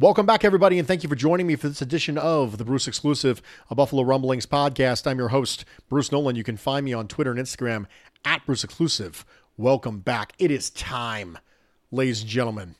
Welcome 0.00 0.24
back, 0.24 0.46
everybody, 0.46 0.78
and 0.78 0.88
thank 0.88 1.02
you 1.02 1.10
for 1.10 1.14
joining 1.14 1.46
me 1.46 1.56
for 1.56 1.68
this 1.68 1.82
edition 1.82 2.16
of 2.16 2.56
the 2.56 2.64
Bruce 2.64 2.88
Exclusive, 2.88 3.42
a 3.68 3.74
Buffalo 3.74 4.02
Rumblings 4.02 4.46
podcast. 4.46 5.06
I'm 5.06 5.18
your 5.18 5.28
host, 5.28 5.66
Bruce 5.90 6.10
Nolan. 6.10 6.36
You 6.36 6.42
can 6.42 6.56
find 6.56 6.86
me 6.86 6.94
on 6.94 7.06
Twitter 7.06 7.30
and 7.30 7.38
Instagram 7.38 7.84
at 8.24 8.46
Bruce 8.46 8.64
Exclusive. 8.64 9.26
Welcome 9.58 9.98
back. 9.98 10.32
It 10.38 10.50
is 10.50 10.70
time, 10.70 11.36
ladies 11.92 12.22
and 12.22 12.30
gentlemen. 12.30 12.76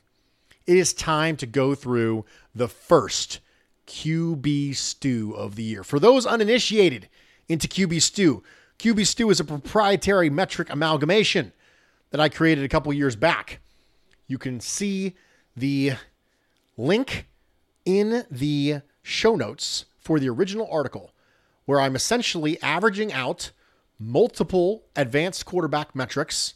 It 0.65 0.77
is 0.77 0.95
time 0.95 1.37
to 1.37 1.45
go 1.45 1.75
through 1.75 2.25
the 2.55 2.67
first 2.67 3.39
QB 3.85 4.75
stew 4.75 5.35
of 5.37 5.55
the 5.57 5.63
year. 5.63 5.83
For 5.83 5.99
those 5.99 6.25
uninitiated 6.25 7.07
into 7.47 7.67
QB 7.67 8.01
stew, 8.01 8.41
QB 8.79 9.05
stew 9.05 9.29
is 9.29 9.39
a 9.39 9.45
proprietary 9.45 10.31
metric 10.31 10.71
amalgamation 10.71 11.53
that 12.09 12.19
I 12.19 12.29
created 12.29 12.63
a 12.63 12.69
couple 12.69 12.91
years 12.91 13.15
back. 13.15 13.59
You 14.25 14.39
can 14.39 14.59
see 14.59 15.13
the 15.55 15.93
link 16.77 17.27
in 17.85 18.25
the 18.29 18.81
show 19.01 19.35
notes 19.35 19.85
for 19.99 20.19
the 20.19 20.29
original 20.29 20.67
article 20.71 21.13
where 21.65 21.79
I'm 21.79 21.95
essentially 21.95 22.61
averaging 22.61 23.13
out 23.13 23.51
multiple 23.99 24.83
advanced 24.95 25.45
quarterback 25.45 25.95
metrics 25.95 26.55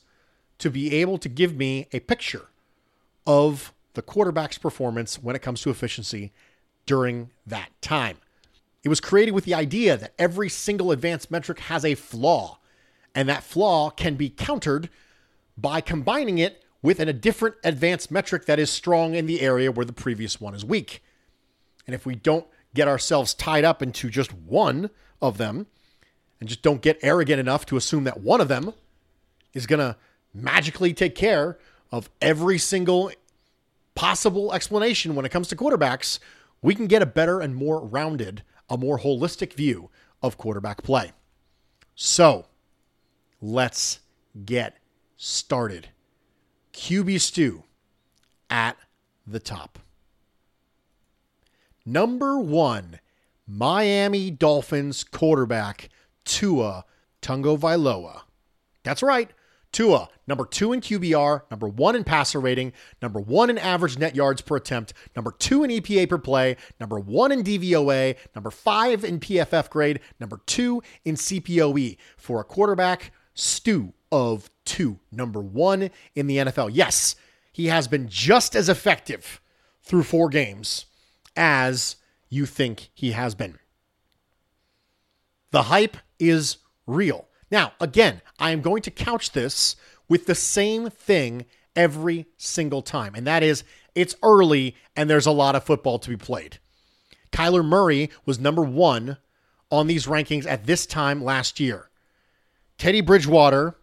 to 0.57 0.69
be 0.69 0.93
able 0.95 1.17
to 1.19 1.29
give 1.29 1.55
me 1.55 1.88
a 1.93 2.00
picture 2.00 2.48
of 3.27 3.74
the 3.93 4.01
quarterback's 4.01 4.57
performance 4.57 5.22
when 5.22 5.36
it 5.36 5.41
comes 5.41 5.62
to 5.62 5.69
efficiency 5.69 6.31
during 6.86 7.29
that 7.45 7.69
time. 7.81 8.17
It 8.84 8.89
was 8.89 9.00
created 9.00 9.31
with 9.31 9.45
the 9.45 9.53
idea 9.53 9.98
that 9.98 10.13
every 10.19 10.50
single 10.50 10.91
advanced 10.91 11.31
metric 11.31 11.60
has 11.60 11.84
a 11.84 11.95
flaw, 11.95 12.60
and 13.13 13.27
that 13.29 13.43
flaw 13.43 13.89
can 13.89 14.15
be 14.15 14.29
countered 14.29 14.89
by 15.57 15.81
combining 15.81 16.38
it 16.38 16.63
with 16.85 16.99
a 16.99 17.11
different 17.11 17.55
advanced 17.63 18.11
metric 18.11 18.45
that 18.45 18.59
is 18.59 18.69
strong 18.69 19.15
in 19.15 19.25
the 19.25 19.41
area 19.41 19.71
where 19.71 19.87
the 19.87 19.91
previous 19.91 20.39
one 20.39 20.53
is 20.53 20.63
weak. 20.63 21.01
And 21.87 21.95
if 21.95 22.05
we 22.05 22.13
don't 22.13 22.45
get 22.75 22.87
ourselves 22.87 23.33
tied 23.33 23.65
up 23.65 23.81
into 23.81 24.07
just 24.07 24.31
one 24.31 24.91
of 25.19 25.39
them 25.39 25.65
and 26.39 26.47
just 26.47 26.61
don't 26.61 26.83
get 26.83 26.99
arrogant 27.01 27.39
enough 27.39 27.65
to 27.65 27.75
assume 27.75 28.03
that 28.03 28.19
one 28.19 28.39
of 28.39 28.49
them 28.49 28.71
is 29.51 29.65
going 29.65 29.79
to 29.79 29.97
magically 30.31 30.93
take 30.93 31.15
care 31.15 31.57
of 31.91 32.07
every 32.21 32.59
single 32.59 33.11
possible 33.95 34.53
explanation 34.53 35.15
when 35.15 35.25
it 35.25 35.31
comes 35.31 35.47
to 35.47 35.55
quarterbacks, 35.55 36.19
we 36.61 36.75
can 36.75 36.85
get 36.85 37.01
a 37.01 37.07
better 37.07 37.39
and 37.39 37.55
more 37.55 37.83
rounded, 37.83 38.43
a 38.69 38.77
more 38.77 38.99
holistic 38.99 39.53
view 39.53 39.89
of 40.21 40.37
quarterback 40.37 40.83
play. 40.83 41.13
So 41.95 42.45
let's 43.41 44.01
get 44.45 44.77
started. 45.17 45.89
QB 46.75 47.22
Stew 47.22 47.63
at 48.50 48.77
the 49.25 49.39
top. 49.39 49.79
Number 51.86 52.38
one, 52.38 53.00
Miami 53.48 54.29
Dolphins 54.29 55.03
quarterback 55.03 55.89
Tua 56.25 56.84
Tagovailoa. 57.22 58.22
That's 58.84 59.01
right. 59.01 59.32
Tua, 59.72 60.10
number 60.27 60.46
two 60.46 60.74
in 60.74 60.82
QBR, 60.82 61.41
number 61.50 61.67
one 61.67 61.96
in 61.96 62.03
passer 62.03 62.39
rating, 62.39 62.72
number 63.01 63.20
one 63.20 63.50
in 63.50 63.58
average 63.58 63.98
net 63.98 64.15
yards 64.15 64.41
per 64.41 64.55
attempt, 64.58 64.94
number 65.15 65.32
two 65.38 65.63
in 65.63 65.72
EPA 65.72 66.10
per 66.10 66.17
play, 66.17 66.55
number 66.79 67.00
one 67.00 67.32
in 67.32 67.44
DVOA, 67.44 68.15
number 68.36 68.51
five 68.51 69.03
in 69.03 69.20
PFF 69.20 69.70
grade, 69.70 70.00
number 70.20 70.39
two 70.46 70.81
in 71.03 71.16
CPOE 71.16 71.98
for 72.16 72.40
a 72.40 72.46
quarterback 72.46 73.11
stew 73.33 73.94
of 74.15 74.49
two, 74.63 74.97
number 75.11 75.41
one 75.41 75.89
in 76.15 76.27
the 76.27 76.37
NFL. 76.37 76.69
Yes, 76.71 77.17
he 77.51 77.67
has 77.67 77.89
been 77.89 78.07
just 78.07 78.55
as 78.55 78.69
effective 78.69 79.41
through 79.83 80.03
four 80.03 80.29
games 80.29 80.85
as 81.35 81.97
you 82.29 82.45
think 82.45 82.89
he 82.93 83.11
has 83.11 83.35
been. 83.35 83.59
The 85.51 85.63
hype 85.63 85.97
is 86.17 86.57
real. 86.87 87.27
Now, 87.51 87.73
again, 87.81 88.21
I 88.39 88.51
am 88.51 88.61
going 88.61 88.81
to 88.83 88.91
couch 88.91 89.33
this 89.33 89.75
with 90.07 90.27
the 90.27 90.35
same 90.35 90.89
thing 90.89 91.45
every 91.75 92.25
single 92.37 92.81
time, 92.81 93.15
and 93.15 93.27
that 93.27 93.43
is 93.43 93.65
it's 93.95 94.15
early 94.23 94.75
and 94.95 95.09
there's 95.09 95.25
a 95.25 95.31
lot 95.31 95.55
of 95.55 95.63
football 95.65 95.99
to 95.99 96.09
be 96.09 96.17
played. 96.17 96.59
Kyler 97.33 97.65
Murray 97.65 98.09
was 98.25 98.39
number 98.39 98.61
one 98.61 99.17
on 99.69 99.87
these 99.87 100.07
rankings 100.07 100.47
at 100.47 100.65
this 100.65 100.85
time 100.85 101.21
last 101.21 101.59
year. 101.59 101.89
Teddy 102.77 103.01
Bridgewater 103.01 103.75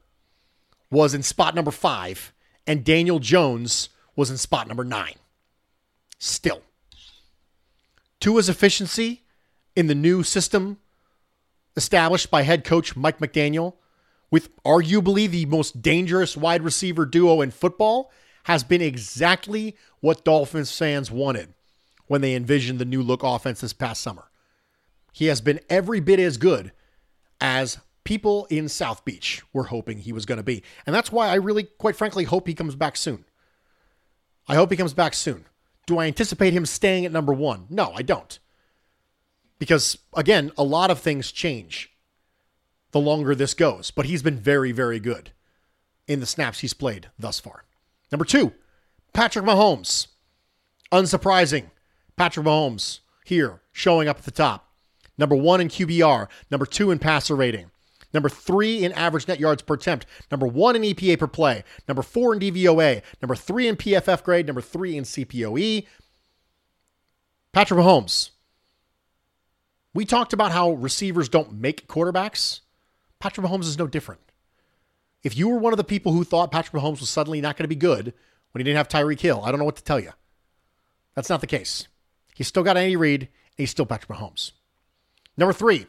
was 0.93 1.15
in 1.15 1.23
spot 1.23 1.55
number 1.55 1.71
five, 1.71 2.33
and 2.67 2.85
Daniel 2.85 3.19
Jones 3.19 3.89
was 4.15 4.31
in 4.31 4.37
spot 4.37 4.69
number 4.69 4.85
nine. 4.85 5.15
Still. 6.19 6.63
Tua's 8.21 8.49
efficiency 8.49 9.23
in 9.75 9.89
the 9.89 9.95
new 9.95 10.23
system 10.23 10.79
established 11.77 12.31
by 12.31 12.43
head 12.43 12.63
coach 12.63 12.95
Mike 12.95 13.19
McDaniel, 13.19 13.75
with 14.31 14.55
arguably 14.63 15.29
the 15.29 15.47
most 15.47 15.83
dangerous 15.83 16.37
wide 16.37 16.63
receiver 16.63 17.07
duo 17.07 17.41
in 17.41 17.51
football, 17.51 18.13
has 18.45 18.63
been 18.63 18.83
exactly 18.83 19.77
what 20.01 20.25
Dolphins 20.25 20.77
fans 20.77 21.11
wanted 21.11 21.55
when 22.07 22.21
they 22.21 22.35
envisioned 22.35 22.79
the 22.79 22.85
new 22.85 23.03
look 23.03 23.23
offense 23.23 23.63
this 23.63 23.73
past 23.73 24.03
summer. 24.03 24.25
He 25.13 25.27
has 25.27 25.41
been 25.41 25.61
every 25.71 26.01
bit 26.01 26.21
as 26.21 26.37
good 26.37 26.73
as 27.41 27.79
people 28.05 28.47
in 28.47 28.69
South 28.69 29.05
Beach 29.05 29.43
were 29.53 29.65
hoping 29.65 29.99
he 29.99 30.13
was 30.13 30.27
going 30.27 30.39
to 30.39 30.43
be. 30.43 30.63
And 30.87 30.95
that's 30.95 31.13
why 31.13 31.29
I 31.29 31.35
really, 31.35 31.65
quite 31.65 31.97
frankly, 31.97 32.25
hope 32.25 32.47
he 32.47 32.55
comes 32.55 32.75
back 32.75 32.97
soon. 32.97 33.25
I 34.49 34.55
hope 34.55 34.71
he 34.71 34.77
comes 34.77 34.95
back 34.95 35.15
soon. 35.15 35.47
Do 35.87 35.99
I 35.99 36.07
anticipate 36.07 36.53
him 36.53 36.67
staying 36.67 37.05
at 37.05 37.13
number 37.13 37.33
one? 37.33 37.67
No, 37.71 37.93
I 37.95 38.03
don't. 38.03 38.39
Because, 39.59 39.99
again, 40.17 40.51
a 40.57 40.65
lot 40.65 40.91
of 40.91 40.99
things 40.99 41.31
change 41.31 41.93
the 42.91 43.01
longer 43.01 43.35
this 43.35 43.55
goes, 43.55 43.91
but 43.91 44.07
he's 44.07 44.23
been 44.23 44.39
very, 44.39 44.73
very 44.73 45.01
good 45.01 45.33
in 46.07 46.21
the 46.21 46.27
snaps 46.27 46.61
he's 46.61 46.75
played 46.75 47.11
thus 47.19 47.41
far. 47.41 47.65
Number 48.11 48.25
two, 48.25 48.53
Patrick 49.13 49.45
Mahomes. 49.45 50.09
Unsurprising. 50.91 51.71
Patrick 52.17 52.45
Mahomes 52.45 53.01
here 53.25 53.63
showing 53.73 54.09
up 54.09 54.19
at 54.19 54.25
the 54.25 54.31
top. 54.31 54.69
Number 55.17 55.37
one 55.37 55.61
in 55.61 55.69
QBR, 55.69 56.29
number 56.51 56.67
two 56.67 56.91
in 56.91 56.99
passer 56.99 57.37
rating, 57.37 57.71
number 58.13 58.29
three 58.29 58.85
in 58.85 58.93
average 58.93 59.29
net 59.29 59.41
yards 59.41 59.63
per 59.63 59.75
attempt, 59.75 60.07
number 60.31 60.47
one 60.47 60.77
in 60.77 60.83
EPA 60.83 61.19
per 61.19 61.27
play, 61.27 61.65
number 61.89 62.03
four 62.03 62.35
in 62.35 62.41
DVOA, 62.41 63.03
number 63.21 63.35
three 63.35 63.69
in 63.69 63.77
PFF 63.77 64.23
grade, 64.23 64.47
number 64.47 64.61
three 64.61 64.97
in 64.97 65.05
CPOE. 65.05 65.87
Patrick 67.53 67.81
Mahomes. 67.81 68.31
We 69.95 70.05
talked 70.07 70.33
about 70.33 70.53
how 70.53 70.73
receivers 70.73 71.29
don't 71.29 71.53
make 71.53 71.87
quarterbacks. 71.87 72.61
Patrick 73.19 73.47
Mahomes 73.47 73.65
is 73.65 73.79
no 73.79 73.87
different. 73.87 74.23
If 75.23 75.37
you 75.37 75.49
were 75.49 75.59
one 75.59 75.73
of 75.73 75.77
the 75.77 75.85
people 75.85 76.13
who 76.13 76.25
thought 76.25 76.51
Patrick 76.51 76.83
Mahomes 76.83 77.01
was 77.01 77.11
suddenly 77.11 77.41
not 77.41 77.57
going 77.57 77.65
to 77.65 77.69
be 77.69 77.77
good 77.77 78.15
when 78.51 78.61
he 78.61 78.65
didn't 78.65 78.79
have 78.79 78.89
Tyreek 78.89 79.21
Hill, 79.21 79.43
I 79.45 79.51
don't 79.51 79.59
know 79.59 79.67
what 79.67 79.77
to 79.77 79.85
tell 79.85 80.01
you. 80.01 80.11
That's 81.15 81.29
not 81.29 81.41
the 81.41 81.47
case. 81.47 81.89
He's 82.35 82.49
still 82.49 82.63
got 82.63 82.77
Andy 82.77 82.97
Reid, 82.97 83.23
and 83.23 83.29
he's 83.57 83.71
still 83.71 83.87
Patrick 83.87 84.19
Mahomes. 84.19 84.53
Number 85.37 85.53
three, 85.53 85.87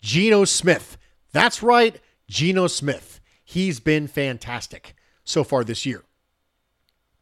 Geno 0.00 0.44
Smith. 0.44 0.98
That's 1.32 1.62
right, 1.62 2.00
Geno 2.28 2.66
Smith. 2.66 3.20
He's 3.44 3.80
been 3.80 4.06
fantastic 4.06 4.94
so 5.24 5.44
far 5.44 5.64
this 5.64 5.84
year. 5.84 6.04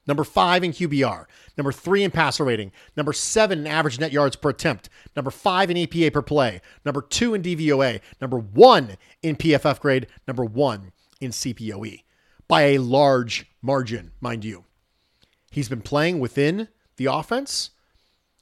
Number 0.06 0.24
five 0.24 0.64
in 0.64 0.72
QBR, 0.72 1.26
number 1.56 1.72
three 1.72 2.02
in 2.02 2.10
passer 2.10 2.44
rating, 2.44 2.72
number 2.96 3.12
seven 3.12 3.60
in 3.60 3.66
average 3.66 4.00
net 4.00 4.12
yards 4.12 4.34
per 4.34 4.48
attempt, 4.48 4.88
number 5.14 5.30
five 5.30 5.70
in 5.70 5.76
EPA 5.76 6.12
per 6.12 6.22
play, 6.22 6.60
number 6.84 7.02
two 7.02 7.34
in 7.34 7.42
DVOA, 7.42 8.00
number 8.20 8.38
one 8.38 8.96
in 9.22 9.36
PFF 9.36 9.78
grade, 9.78 10.06
number 10.26 10.44
one 10.44 10.92
in 11.20 11.30
CPOE 11.30 12.02
by 12.48 12.62
a 12.62 12.78
large 12.78 13.46
margin, 13.62 14.10
mind 14.20 14.44
you. 14.44 14.64
He's 15.52 15.68
been 15.68 15.82
playing 15.82 16.18
within 16.18 16.68
the 16.96 17.06
offense 17.06 17.70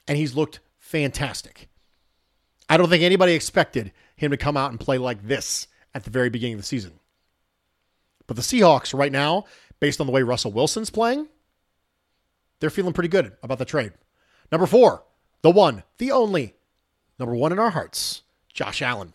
and 0.07 0.17
he's 0.17 0.35
looked 0.35 0.61
fantastic. 0.79 1.69
I 2.69 2.77
don't 2.77 2.89
think 2.89 3.03
anybody 3.03 3.35
expected 3.35 3.93
him 4.19 4.31
to 4.31 4.37
come 4.37 4.57
out 4.57 4.71
and 4.71 4.79
play 4.79 4.99
like 4.99 5.27
this 5.27 5.67
at 5.95 6.05
the 6.05 6.11
very 6.11 6.29
beginning 6.29 6.55
of 6.55 6.61
the 6.61 6.67
season. 6.67 7.01
But 8.27 8.37
the 8.37 8.43
Seahawks, 8.43 8.97
right 8.97 9.13
now, 9.13 9.45
based 9.81 10.01
on 10.01 10.07
the 10.07 10.13
way 10.13 10.23
Russell 10.23 10.53
Wilson's 10.53 10.91
playing, 10.91 11.29
they're 12.61 12.69
feeling 12.69 12.93
pretty 12.93 13.09
good 13.09 13.33
about 13.43 13.59
the 13.59 13.65
trade. 13.65 13.93
Number 14.53 14.67
four, 14.67 15.05
the 15.43 15.51
one, 15.51 15.85
the 15.99 16.11
only, 16.11 16.55
number 17.19 17.35
one 17.35 17.53
in 17.53 17.59
our 17.59 17.71
hearts, 17.71 18.23
Josh 18.53 18.83
Allen. 18.83 19.15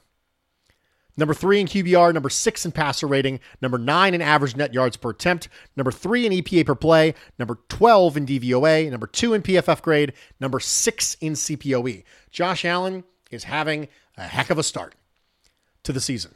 Number 1.16 1.36
three 1.36 1.60
in 1.60 1.68
QBR, 1.68 2.12
number 2.12 2.30
six 2.30 2.66
in 2.66 2.72
passer 2.72 3.06
rating, 3.06 3.40
number 3.62 3.78
nine 3.78 4.16
in 4.16 4.22
average 4.22 4.56
net 4.56 4.74
yards 4.74 4.98
per 4.98 5.12
attempt, 5.12 5.48
number 5.76 5.92
three 5.92 6.26
in 6.26 6.32
EPA 6.32 6.66
per 6.66 6.76
play, 6.76 7.14
number 7.38 7.60
12 7.70 8.18
in 8.18 8.26
DVOA, 8.26 8.90
number 8.90 9.06
two 9.06 9.34
in 9.36 9.44
PFF 9.44 9.84
grade, 9.84 10.14
number 10.40 10.60
six 10.60 11.16
in 11.22 11.34
CPOE. 11.34 12.04
Josh 12.32 12.66
Allen 12.66 13.04
is 13.34 13.46
having 13.46 13.88
a 14.18 14.24
heck 14.24 14.50
of 14.50 14.58
a 14.58 14.64
start 14.64 14.96
to 15.84 15.92
the 15.92 16.00
season. 16.00 16.34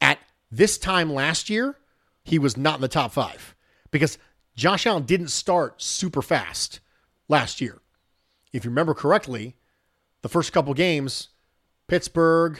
At 0.00 0.18
this 0.50 0.78
time 0.78 1.12
last 1.12 1.48
year, 1.48 1.76
he 2.24 2.38
was 2.38 2.56
not 2.56 2.76
in 2.76 2.80
the 2.80 2.88
top 2.88 3.12
five 3.12 3.54
because 3.90 4.18
Josh 4.56 4.86
Allen 4.86 5.04
didn't 5.04 5.28
start 5.28 5.80
super 5.80 6.22
fast 6.22 6.80
last 7.28 7.60
year. 7.60 7.80
If 8.52 8.64
you 8.64 8.70
remember 8.70 8.94
correctly, 8.94 9.56
the 10.22 10.28
first 10.28 10.52
couple 10.52 10.74
games, 10.74 11.28
Pittsburgh, 11.86 12.58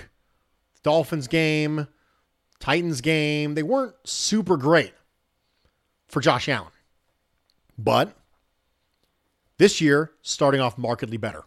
Dolphins 0.83 1.29
game, 1.29 1.89
Titans 2.59 3.01
game, 3.01 3.55
they 3.55 3.63
weren't 3.63 3.95
super 4.05 4.57
great 4.57 4.95
for 6.09 6.21
Josh 6.21 6.49
Allen. 6.49 6.71
But 7.77 8.17
this 9.59 9.81
year, 9.81 10.13
starting 10.23 10.61
off 10.61 10.79
markedly 10.79 11.17
better. 11.17 11.45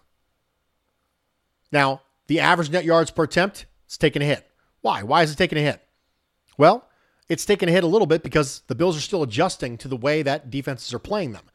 Now, 1.71 2.01
the 2.28 2.39
average 2.39 2.69
net 2.69 2.86
yards 2.86 3.12
per 3.12 3.23
attempt 3.23 3.65
is 3.89 3.97
taking 3.97 4.21
a 4.21 4.25
hit. 4.25 4.49
Why? 4.82 5.04
Why 5.04 5.23
is 5.23 5.32
it 5.32 5.38
taking 5.38 5.58
a 5.58 5.62
hit? 5.62 5.82
Well, 6.58 6.88
it's 7.28 7.45
taking 7.45 7.69
a 7.69 7.71
hit 7.71 7.84
a 7.84 7.88
little 7.88 8.06
bit 8.06 8.23
because 8.23 8.62
the 8.67 8.75
Bills 8.75 8.97
are 8.97 9.01
still 9.01 9.23
adjusting 9.23 9.78
to 9.80 9.88
the 9.88 9.97
way 9.97 10.21
that 10.21 10.49
defenses 10.51 10.93
are 10.93 10.99
playing 10.99 11.32
them. 11.34 11.45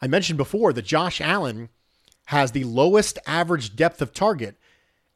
I 0.00 0.06
mentioned 0.06 0.36
before 0.36 0.72
that 0.72 0.84
Josh 0.84 1.20
Allen 1.20 1.70
has 2.26 2.52
the 2.52 2.64
lowest 2.64 3.18
average 3.26 3.76
depth 3.76 4.02
of 4.02 4.12
target 4.12 4.56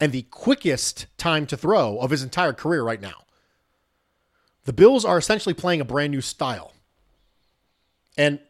and 0.01 0.13
the 0.13 0.23
quickest 0.23 1.07
time 1.19 1.47
to 1.47 1.57
throw 1.57 1.99
of 1.99 2.11
his 2.11 2.23
entire 2.23 2.55
career 2.55 2.83
right 2.83 3.01
now. 3.01 3.25
The 4.65 4.73
Bills 4.73 5.05
are 5.05 5.19
essentially 5.19 5.55
playing 5.55 5.81
a 5.81 5.85
brand 5.85 6.13
new 6.13 6.21
style. 6.21 6.73
And 8.17 8.41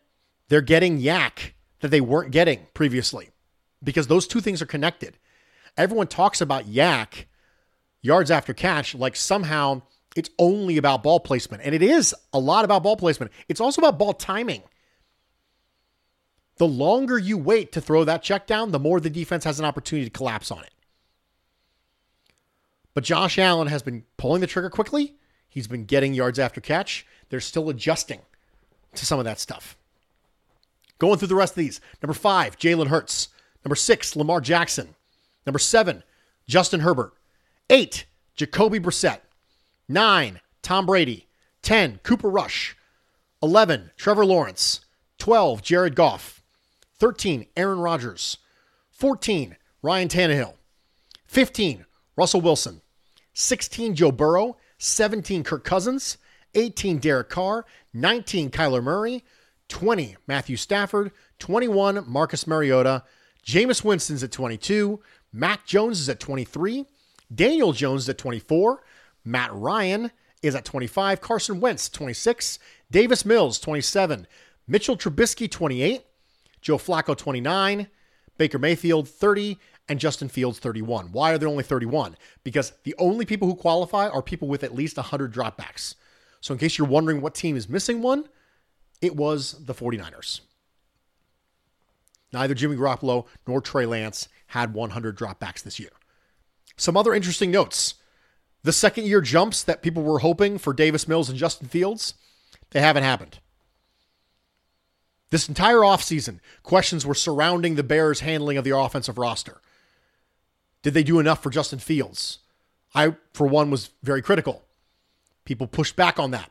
they're 0.48 0.60
getting 0.60 1.00
YAC 1.00 1.52
that 1.80 1.88
they 1.88 2.00
weren't 2.00 2.30
getting 2.30 2.66
previously 2.74 3.30
because 3.82 4.06
those 4.06 4.26
two 4.26 4.40
things 4.40 4.60
are 4.60 4.66
connected. 4.66 5.16
Everyone 5.76 6.06
talks 6.06 6.40
about 6.40 6.66
YAC 6.66 7.24
yards 8.02 8.30
after 8.30 8.54
catch, 8.54 8.94
like 8.94 9.16
somehow 9.16 9.83
it's 10.16 10.30
only 10.38 10.76
about 10.76 11.02
ball 11.02 11.20
placement. 11.20 11.62
And 11.64 11.74
it 11.74 11.83
is 11.83 12.14
a 12.33 12.38
lot 12.38 12.64
about 12.64 12.83
ball 12.83 12.96
placement. 12.96 13.33
It's 13.48 13.61
also 13.61 13.80
about 13.80 13.98
ball 13.98 14.12
timing. 14.12 14.62
The 16.56 16.68
longer 16.68 17.18
you 17.18 17.38
wait 17.38 17.72
to 17.72 17.80
throw 17.80 18.04
that 18.04 18.22
check 18.22 18.46
down, 18.46 18.70
the 18.70 18.78
more 18.78 19.00
the 19.00 19.09
defense 19.09 19.44
has 19.44 19.59
an 19.59 19.64
opportunity 19.64 20.04
to 20.04 20.11
collapse 20.11 20.50
on 20.50 20.62
it. 20.62 20.72
But 22.92 23.04
Josh 23.04 23.38
Allen 23.38 23.68
has 23.68 23.83
been 23.83 24.04
pulling 24.16 24.40
the 24.40 24.46
trigger 24.46 24.68
quickly. 24.68 25.16
He's 25.48 25.68
been 25.68 25.85
getting 25.85 26.12
yards 26.12 26.38
after 26.38 26.61
catch. 26.61 27.06
They're 27.28 27.40
still 27.40 27.70
adjusting 27.70 28.20
to 28.94 29.06
some 29.06 29.18
of 29.18 29.24
that 29.24 29.40
stuff. 29.40 29.76
Going 30.98 31.18
through 31.18 31.28
the 31.28 31.35
rest 31.35 31.52
of 31.52 31.56
these. 31.56 31.80
Number 32.02 32.14
five, 32.14 32.59
Jalen 32.59 32.88
Hurts. 32.88 33.28
Number 33.64 33.76
six, 33.76 34.14
Lamar 34.16 34.40
Jackson. 34.40 34.94
Number 35.46 35.59
seven, 35.59 36.03
Justin 36.46 36.81
Herbert. 36.81 37.12
Eight, 37.68 38.07
Jacoby 38.35 38.81
Brissett. 38.81 39.20
Nine, 39.88 40.40
Tom 40.62 40.87
Brady. 40.87 41.26
10, 41.62 42.00
Cooper 42.03 42.29
Rush. 42.31 42.76
11, 43.42 43.90
Trevor 43.96 44.24
Lawrence. 44.24 44.81
12, 45.18 45.62
Jared 45.62 45.94
Goff. 45.94 46.42
13, 46.98 47.46
Aaron 47.57 47.81
Rodgers. 47.81 48.38
14, 48.90 49.57
Ryan 49.83 50.09
Tannehill. 50.09 50.55
15, 51.26 51.87
Russell 52.16 52.40
Wilson. 52.40 52.83
16, 53.35 53.94
Joe 53.94 54.12
Burrow. 54.12 54.57
17, 54.79 55.44
Kirk 55.44 55.64
Cousins. 55.64 56.18
18, 56.55 56.98
Derek 56.98 57.29
Carr. 57.29 57.64
19, 57.94 58.50
Kyler 58.50 58.83
Murray. 58.83 59.24
20, 59.68 60.16
Matthew 60.26 60.57
Stafford. 60.57 61.12
21, 61.38 62.05
Marcus 62.07 62.46
Mariota. 62.46 63.05
Jameis 63.46 63.83
Winston's 63.85 64.22
at 64.22 64.33
22. 64.33 65.00
Mac 65.33 65.66
Jones 65.66 66.01
is 66.01 66.09
at 66.09 66.21
23. 66.21 66.87
Daniel 67.33 67.73
Jones 67.73 68.03
is 68.03 68.09
at 68.09 68.19
24. 68.19 68.83
Matt 69.25 69.53
Ryan 69.53 70.11
is 70.43 70.55
at 70.55 70.64
25. 70.64 71.21
Carson 71.21 71.61
Wentz, 71.61 71.88
26. 71.88 72.59
Davis 72.90 73.25
Mills, 73.25 73.59
27. 73.59 74.27
Mitchell 74.66 74.97
Trubisky, 74.97 75.51
28. 75.51 76.03
Joe 76.61 76.79
Flacco, 76.79 77.16
29. 77.16 77.87
Baker 78.38 78.59
Mayfield, 78.59 79.09
30. 79.09 79.59
And 79.88 79.99
Justin 79.99 80.29
Fields, 80.29 80.59
31. 80.61 81.11
Why 81.11 81.33
are 81.33 81.38
there 81.38 81.49
only 81.49 81.64
31? 81.64 82.16
Because 82.45 82.73
the 82.85 82.95
only 82.99 83.25
people 83.25 83.49
who 83.49 83.57
qualify 83.57 84.09
are 84.09 84.23
people 84.23 84.47
with 84.47 84.62
at 84.62 84.75
least 84.75 84.97
100 84.97 85.33
dropbacks. 85.33 85.97
So, 86.40 86.55
in 86.55 86.59
case 86.59 86.79
you're 86.79 86.87
wondering 86.87 87.21
what 87.21 87.35
team 87.35 87.57
is 87.57 87.69
missing 87.69 88.01
one, 88.01 88.29
it 89.03 89.16
was 89.16 89.64
the 89.64 89.75
49ers. 89.75 90.43
Neither 92.33 92.55
Jimmy 92.55 92.77
Garoppolo 92.77 93.27
nor 93.47 93.61
Trey 93.61 93.87
Lance 93.87 94.29
had 94.49 94.75
100 94.75 95.16
dropbacks 95.16 95.62
this 95.62 95.79
year. 95.79 95.90
Some 96.77 96.97
other 96.97 97.14
interesting 97.14 97.51
notes. 97.51 97.95
The 98.62 98.73
second 98.73 99.07
year 99.07 99.21
jumps 99.21 99.62
that 99.62 99.83
people 99.83 100.03
were 100.03 100.21
hoping 100.21 100.59
for 100.59 100.73
Davis 100.73 101.09
Mills 101.09 101.29
and 101.29 101.38
Justin 101.38 101.69
Fields, 101.69 102.14
they 102.71 102.81
haven't 102.81 103.03
happened. 103.03 103.38
This 105.31 105.49
entire 105.49 105.79
offseason, 105.79 106.40
questions 106.62 107.07
were 107.07 107.14
surrounding 107.14 107.77
the 107.77 107.83
Bears' 107.83 108.21
handling 108.21 108.57
of 108.57 108.64
the 108.64 108.77
offensive 108.77 109.16
roster. 109.16 109.61
Did 110.83 110.95
they 110.95 111.03
do 111.03 111.19
enough 111.21 111.43
for 111.43 111.51
Justin 111.51 111.79
Fields? 111.79 112.38
I, 112.95 113.14
for 113.33 113.47
one, 113.47 113.71
was 113.71 113.90
very 114.03 114.23
critical. 114.23 114.64
People 115.45 115.66
pushed 115.66 115.95
back 115.97 116.19
on 116.19 116.33
that. 116.33 116.51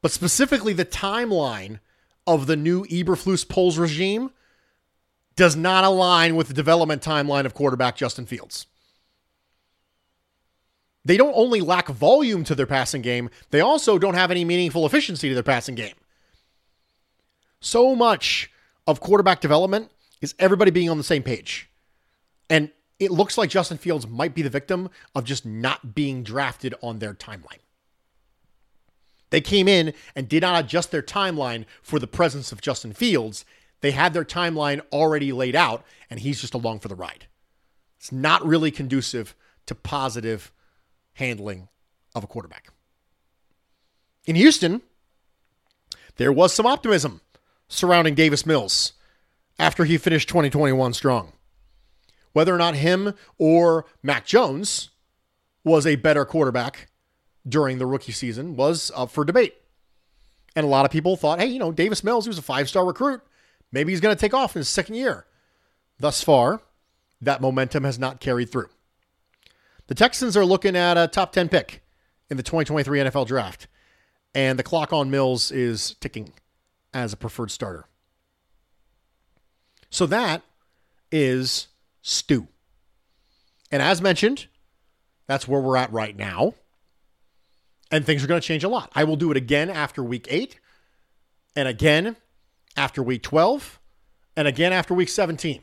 But 0.00 0.12
specifically, 0.12 0.72
the 0.72 0.84
timeline 0.84 1.80
of 2.26 2.46
the 2.46 2.56
new 2.56 2.84
Eberflus 2.84 3.48
Poles 3.48 3.78
regime 3.78 4.30
does 5.36 5.56
not 5.56 5.84
align 5.84 6.36
with 6.36 6.48
the 6.48 6.54
development 6.54 7.02
timeline 7.02 7.44
of 7.44 7.54
quarterback 7.54 7.96
Justin 7.96 8.26
Fields. 8.26 8.66
They 11.04 11.16
don't 11.16 11.34
only 11.36 11.60
lack 11.60 11.88
volume 11.88 12.44
to 12.44 12.54
their 12.54 12.66
passing 12.66 13.02
game, 13.02 13.30
they 13.50 13.60
also 13.60 13.98
don't 13.98 14.14
have 14.14 14.30
any 14.30 14.44
meaningful 14.44 14.86
efficiency 14.86 15.28
to 15.28 15.34
their 15.34 15.42
passing 15.42 15.74
game. 15.74 15.94
So 17.60 17.94
much 17.94 18.50
of 18.86 19.00
quarterback 19.00 19.40
development 19.40 19.90
is 20.20 20.34
everybody 20.38 20.70
being 20.70 20.90
on 20.90 20.98
the 20.98 21.04
same 21.04 21.22
page. 21.22 21.68
And 22.48 22.70
it 22.98 23.10
looks 23.10 23.36
like 23.36 23.50
Justin 23.50 23.78
Fields 23.78 24.06
might 24.06 24.34
be 24.34 24.42
the 24.42 24.50
victim 24.50 24.88
of 25.14 25.24
just 25.24 25.44
not 25.44 25.94
being 25.94 26.22
drafted 26.22 26.74
on 26.82 26.98
their 26.98 27.14
timeline. 27.14 27.58
They 29.34 29.40
came 29.40 29.66
in 29.66 29.94
and 30.14 30.28
did 30.28 30.42
not 30.42 30.64
adjust 30.64 30.92
their 30.92 31.02
timeline 31.02 31.64
for 31.82 31.98
the 31.98 32.06
presence 32.06 32.52
of 32.52 32.60
Justin 32.60 32.92
Fields. 32.92 33.44
They 33.80 33.90
had 33.90 34.14
their 34.14 34.24
timeline 34.24 34.80
already 34.92 35.32
laid 35.32 35.56
out, 35.56 35.84
and 36.08 36.20
he's 36.20 36.40
just 36.40 36.54
along 36.54 36.78
for 36.78 36.86
the 36.86 36.94
ride. 36.94 37.26
It's 37.98 38.12
not 38.12 38.46
really 38.46 38.70
conducive 38.70 39.34
to 39.66 39.74
positive 39.74 40.52
handling 41.14 41.66
of 42.14 42.22
a 42.22 42.28
quarterback. 42.28 42.68
In 44.24 44.36
Houston, 44.36 44.82
there 46.14 46.32
was 46.32 46.54
some 46.54 46.64
optimism 46.64 47.20
surrounding 47.66 48.14
Davis 48.14 48.46
Mills 48.46 48.92
after 49.58 49.84
he 49.84 49.98
finished 49.98 50.28
2021 50.28 50.92
strong. 50.92 51.32
Whether 52.34 52.54
or 52.54 52.58
not 52.58 52.76
him 52.76 53.14
or 53.36 53.84
Mac 54.00 54.26
Jones 54.26 54.90
was 55.64 55.88
a 55.88 55.96
better 55.96 56.24
quarterback 56.24 56.86
during 57.46 57.78
the 57.78 57.86
rookie 57.86 58.12
season 58.12 58.56
was 58.56 58.90
up 58.94 59.10
for 59.10 59.24
debate. 59.24 59.54
And 60.56 60.64
a 60.64 60.68
lot 60.68 60.84
of 60.84 60.90
people 60.90 61.16
thought, 61.16 61.40
hey, 61.40 61.46
you 61.46 61.58
know, 61.58 61.72
Davis 61.72 62.04
Mills, 62.04 62.24
he 62.24 62.28
was 62.28 62.38
a 62.38 62.42
five 62.42 62.68
star 62.68 62.84
recruit. 62.84 63.20
Maybe 63.72 63.92
he's 63.92 64.00
going 64.00 64.14
to 64.14 64.20
take 64.20 64.34
off 64.34 64.54
in 64.54 64.60
his 64.60 64.68
second 64.68 64.94
year. 64.94 65.26
Thus 65.98 66.22
far, 66.22 66.62
that 67.20 67.40
momentum 67.40 67.84
has 67.84 67.98
not 67.98 68.20
carried 68.20 68.50
through. 68.50 68.68
The 69.86 69.94
Texans 69.94 70.36
are 70.36 70.44
looking 70.44 70.76
at 70.76 70.96
a 70.96 71.08
top 71.08 71.32
10 71.32 71.48
pick 71.48 71.82
in 72.30 72.36
the 72.36 72.42
2023 72.42 73.00
NFL 73.00 73.26
draft, 73.26 73.66
and 74.34 74.58
the 74.58 74.62
clock 74.62 74.92
on 74.92 75.10
Mills 75.10 75.50
is 75.50 75.94
ticking 76.00 76.32
as 76.92 77.12
a 77.12 77.16
preferred 77.16 77.50
starter. 77.50 77.86
So 79.90 80.06
that 80.06 80.42
is 81.12 81.68
stew. 82.02 82.48
And 83.70 83.82
as 83.82 84.00
mentioned, 84.00 84.46
that's 85.26 85.46
where 85.46 85.60
we're 85.60 85.76
at 85.76 85.92
right 85.92 86.16
now. 86.16 86.54
And 87.90 88.04
things 88.04 88.24
are 88.24 88.26
going 88.26 88.40
to 88.40 88.46
change 88.46 88.64
a 88.64 88.68
lot. 88.68 88.90
I 88.94 89.04
will 89.04 89.16
do 89.16 89.30
it 89.30 89.36
again 89.36 89.70
after 89.70 90.02
week 90.02 90.26
eight, 90.30 90.58
and 91.54 91.68
again 91.68 92.16
after 92.76 93.02
week 93.02 93.22
12, 93.22 93.78
and 94.36 94.48
again 94.48 94.72
after 94.72 94.94
week 94.94 95.08
17. 95.08 95.62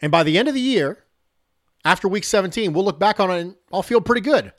And 0.00 0.12
by 0.12 0.22
the 0.22 0.38
end 0.38 0.48
of 0.48 0.54
the 0.54 0.60
year, 0.60 1.04
after 1.84 2.08
week 2.08 2.24
17, 2.24 2.72
we'll 2.72 2.84
look 2.84 2.98
back 2.98 3.20
on 3.20 3.30
it 3.30 3.40
and 3.40 3.54
I'll 3.72 3.82
feel 3.82 4.00
pretty 4.00 4.20
good. 4.20 4.52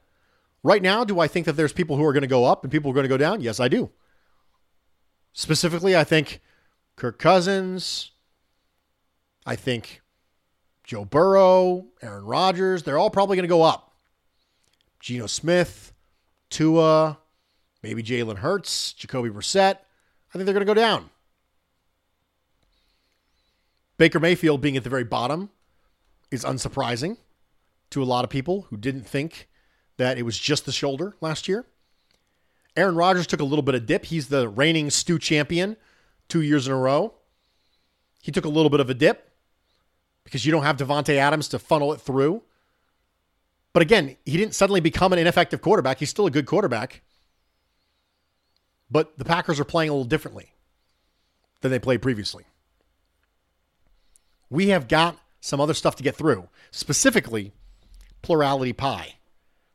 Right 0.63 0.81
now, 0.81 1.03
do 1.03 1.19
I 1.19 1.27
think 1.27 1.45
that 1.45 1.53
there's 1.53 1.71
people 1.71 1.95
who 1.95 2.03
are 2.03 2.13
going 2.13 2.21
to 2.21 2.27
go 2.27 2.45
up 2.45 2.63
and 2.63 2.71
people 2.71 2.89
who 2.89 2.93
are 2.93 3.01
going 3.01 3.05
to 3.05 3.09
go 3.09 3.17
down? 3.17 3.41
Yes, 3.41 3.59
I 3.59 3.67
do. 3.67 3.91
Specifically, 5.31 5.95
I 5.95 6.03
think 6.03 6.41
Kirk 6.95 7.19
Cousins, 7.19 8.11
I 9.45 9.55
think 9.55 10.01
Joe 10.83 11.05
Burrow, 11.05 11.85
Aaron 12.01 12.25
Rodgers, 12.25 12.83
they're 12.83 12.97
all 12.97 13.09
probably 13.09 13.37
going 13.37 13.43
to 13.43 13.47
go 13.47 13.61
up. 13.61 13.88
Geno 14.99 15.27
Smith, 15.27 15.93
Tua, 16.49 17.17
maybe 17.81 18.03
Jalen 18.03 18.37
Hurts, 18.37 18.93
Jacoby 18.93 19.29
Brissett. 19.29 19.77
I 19.77 20.33
think 20.33 20.45
they're 20.45 20.53
going 20.53 20.65
to 20.65 20.65
go 20.65 20.73
down. 20.73 21.09
Baker 23.97 24.19
Mayfield 24.19 24.61
being 24.61 24.77
at 24.77 24.83
the 24.83 24.89
very 24.89 25.03
bottom 25.03 25.49
is 26.31 26.45
unsurprising 26.45 27.17
to 27.89 28.03
a 28.03 28.05
lot 28.05 28.23
of 28.23 28.29
people 28.29 28.67
who 28.69 28.77
didn't 28.77 29.03
think 29.03 29.49
that 29.97 30.17
it 30.17 30.23
was 30.23 30.37
just 30.37 30.65
the 30.65 30.71
shoulder 30.71 31.15
last 31.19 31.47
year. 31.47 31.65
Aaron 32.77 32.95
Rodgers 32.95 33.27
took 33.27 33.41
a 33.41 33.45
little 33.45 33.63
bit 33.63 33.75
of 33.75 33.85
dip. 33.85 34.05
He's 34.05 34.29
the 34.29 34.47
reigning 34.47 34.89
stew 34.89 35.19
champion 35.19 35.75
two 36.29 36.41
years 36.41 36.67
in 36.67 36.73
a 36.73 36.77
row. 36.77 37.13
He 38.21 38.31
took 38.31 38.45
a 38.45 38.49
little 38.49 38.69
bit 38.69 38.79
of 38.79 38.89
a 38.89 38.93
dip 38.93 39.31
because 40.23 40.45
you 40.45 40.51
don't 40.51 40.63
have 40.63 40.77
Davante 40.77 41.15
Adams 41.15 41.49
to 41.49 41.59
funnel 41.59 41.91
it 41.91 41.99
through. 41.99 42.43
But 43.73 43.83
again, 43.83 44.17
he 44.25 44.37
didn't 44.37 44.55
suddenly 44.55 44.81
become 44.81 45.13
an 45.13 45.19
ineffective 45.19 45.61
quarterback. 45.61 45.99
He's 45.99 46.09
still 46.09 46.25
a 46.25 46.31
good 46.31 46.45
quarterback. 46.45 47.01
But 48.89 49.17
the 49.17 49.25
Packers 49.25 49.59
are 49.59 49.65
playing 49.65 49.89
a 49.89 49.93
little 49.93 50.05
differently 50.05 50.53
than 51.61 51.71
they 51.71 51.79
played 51.79 52.01
previously. 52.01 52.45
We 54.49 54.69
have 54.69 54.87
got 54.87 55.17
some 55.41 55.61
other 55.61 55.75
stuff 55.75 55.95
to 55.97 56.03
get 56.03 56.15
through, 56.15 56.49
specifically 56.71 57.53
plurality 58.21 58.73
pie 58.73 59.15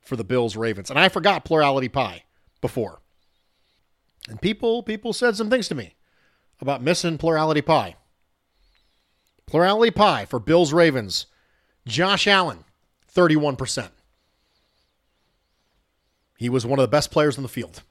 for 0.02 0.16
the 0.16 0.24
Bills 0.24 0.56
Ravens. 0.56 0.90
And 0.90 0.98
I 0.98 1.08
forgot 1.08 1.44
plurality 1.44 1.88
pie 1.88 2.24
before. 2.60 3.00
And 4.28 4.40
people 4.40 4.82
people 4.82 5.12
said 5.12 5.36
some 5.36 5.50
things 5.50 5.68
to 5.68 5.74
me 5.74 5.94
about 6.60 6.82
missing 6.82 7.18
plurality 7.18 7.62
pie. 7.62 7.96
Plurality 9.46 9.90
pie 9.90 10.24
for 10.24 10.38
Bills 10.38 10.72
Ravens. 10.72 11.26
Josh 11.86 12.26
Allen, 12.26 12.64
31%. 13.14 13.88
He 16.36 16.48
was 16.48 16.66
one 16.66 16.78
of 16.78 16.82
the 16.82 16.88
best 16.88 17.10
players 17.10 17.36
on 17.36 17.42
the 17.42 17.48
field. 17.48 17.82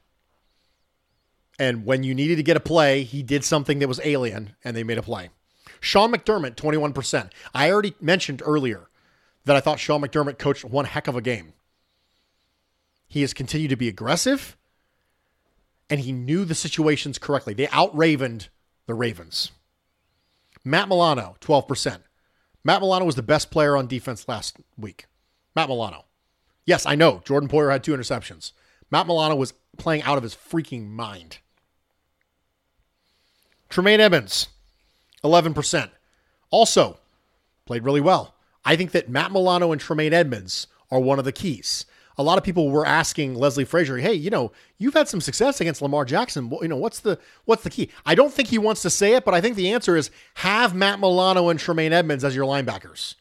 And 1.60 1.86
when 1.86 2.04
you 2.04 2.14
needed 2.14 2.38
to 2.38 2.44
get 2.44 2.58
a 2.58 2.62
play, 2.62 3.04
he 3.04 3.24
did 3.24 3.44
something 3.44 3.80
that 3.80 3.88
was 3.88 4.02
alien 4.04 4.56
and 4.64 4.76
they 4.76 4.84
made 4.84 4.98
a 4.98 5.04
play. 5.04 5.30
Sean 5.80 6.12
McDermott, 6.12 6.56
21%. 6.56 7.32
I 7.54 7.72
already 7.72 7.94
mentioned 8.02 8.42
earlier 8.46 8.88
that 9.46 9.56
I 9.56 9.60
thought 9.60 9.80
Sean 9.80 10.02
McDermott 10.02 10.38
coached 10.38 10.66
one 10.66 10.86
heck 10.86 11.08
of 11.08 11.16
a 11.16 11.22
game. 11.22 11.54
He 13.08 13.22
has 13.22 13.34
continued 13.34 13.70
to 13.70 13.76
be 13.76 13.88
aggressive 13.88 14.58
and 15.90 16.00
he 16.00 16.12
knew 16.12 16.46
the 16.46 16.56
situations 16.56 17.20
correctly. 17.20 17.54
They 17.54 17.68
outravened 17.68 18.50
the 18.88 18.94
Ravens. 18.94 19.52
Matt 20.64 20.88
Milano, 20.88 21.36
12%. 21.42 22.00
Matt 22.64 22.82
Milano 22.82 23.06
was 23.06 23.16
the 23.16 23.22
best 23.22 23.52
player 23.52 23.76
on 23.76 23.88
defense 23.88 24.28
last 24.28 24.58
week. 24.78 25.06
Matt 25.56 25.70
Milano. 25.70 26.06
Yes, 26.66 26.86
I 26.86 26.96
know. 26.96 27.22
Jordan 27.26 27.50
Poyer 27.50 27.72
had 27.72 27.84
two 27.84 27.96
interceptions. 27.96 28.54
Matt 28.89 29.08
Milano 29.08 29.36
was 29.36 29.54
playing 29.78 30.04
out 30.04 30.18
of 30.18 30.24
his 30.24 30.36
freaking 30.36 30.89
mind. 30.89 31.39
Tremaine 33.70 34.00
Edmunds, 34.00 34.50
11%. 35.24 35.89
Also 36.52 37.00
played 37.66 37.84
really 37.84 38.02
well. 38.02 38.36
I 38.63 38.76
think 38.76 38.92
that 38.92 39.10
Matt 39.10 39.32
Milano 39.32 39.72
and 39.72 39.82
Tremaine 39.82 40.13
Edmunds 40.13 40.68
are 40.92 41.00
one 41.00 41.20
of 41.20 41.26
the 41.26 41.32
keys. 41.32 41.86
A 42.18 42.24
lot 42.24 42.38
of 42.38 42.44
people 42.44 42.70
were 42.70 42.86
asking 42.86 43.34
Leslie 43.34 43.66
Frazier, 43.66 43.98
"Hey, 43.98 44.13
you 44.13 44.30
know, 44.30 44.52
you've 44.78 44.94
had 44.94 45.10
some 45.10 45.20
success 45.20 45.60
against 45.60 45.82
Lamar 45.82 46.06
Jackson. 46.06 46.52
You 46.62 46.68
know, 46.68 46.78
what's 46.78 47.00
the 47.00 47.18
what's 47.46 47.63
the 47.63 47.72
key?" 47.72 47.89
I 48.06 48.13
don't 48.13 48.32
think 48.32 48.50
he 48.50 48.60
wants 48.60 48.84
to 48.84 48.92
say 48.92 49.16
it, 49.16 49.26
but 49.26 49.34
I 49.34 49.42
think 49.42 49.56
the 49.56 49.72
answer 49.72 49.98
is 49.98 50.12
have 50.36 50.76
Matt 50.76 51.00
Milano 51.00 51.50
and 51.50 51.60
Tremaine 51.60 51.92
Edmunds 51.92 52.24
as 52.24 52.36
your 52.36 52.46
linebackers. 52.46 53.16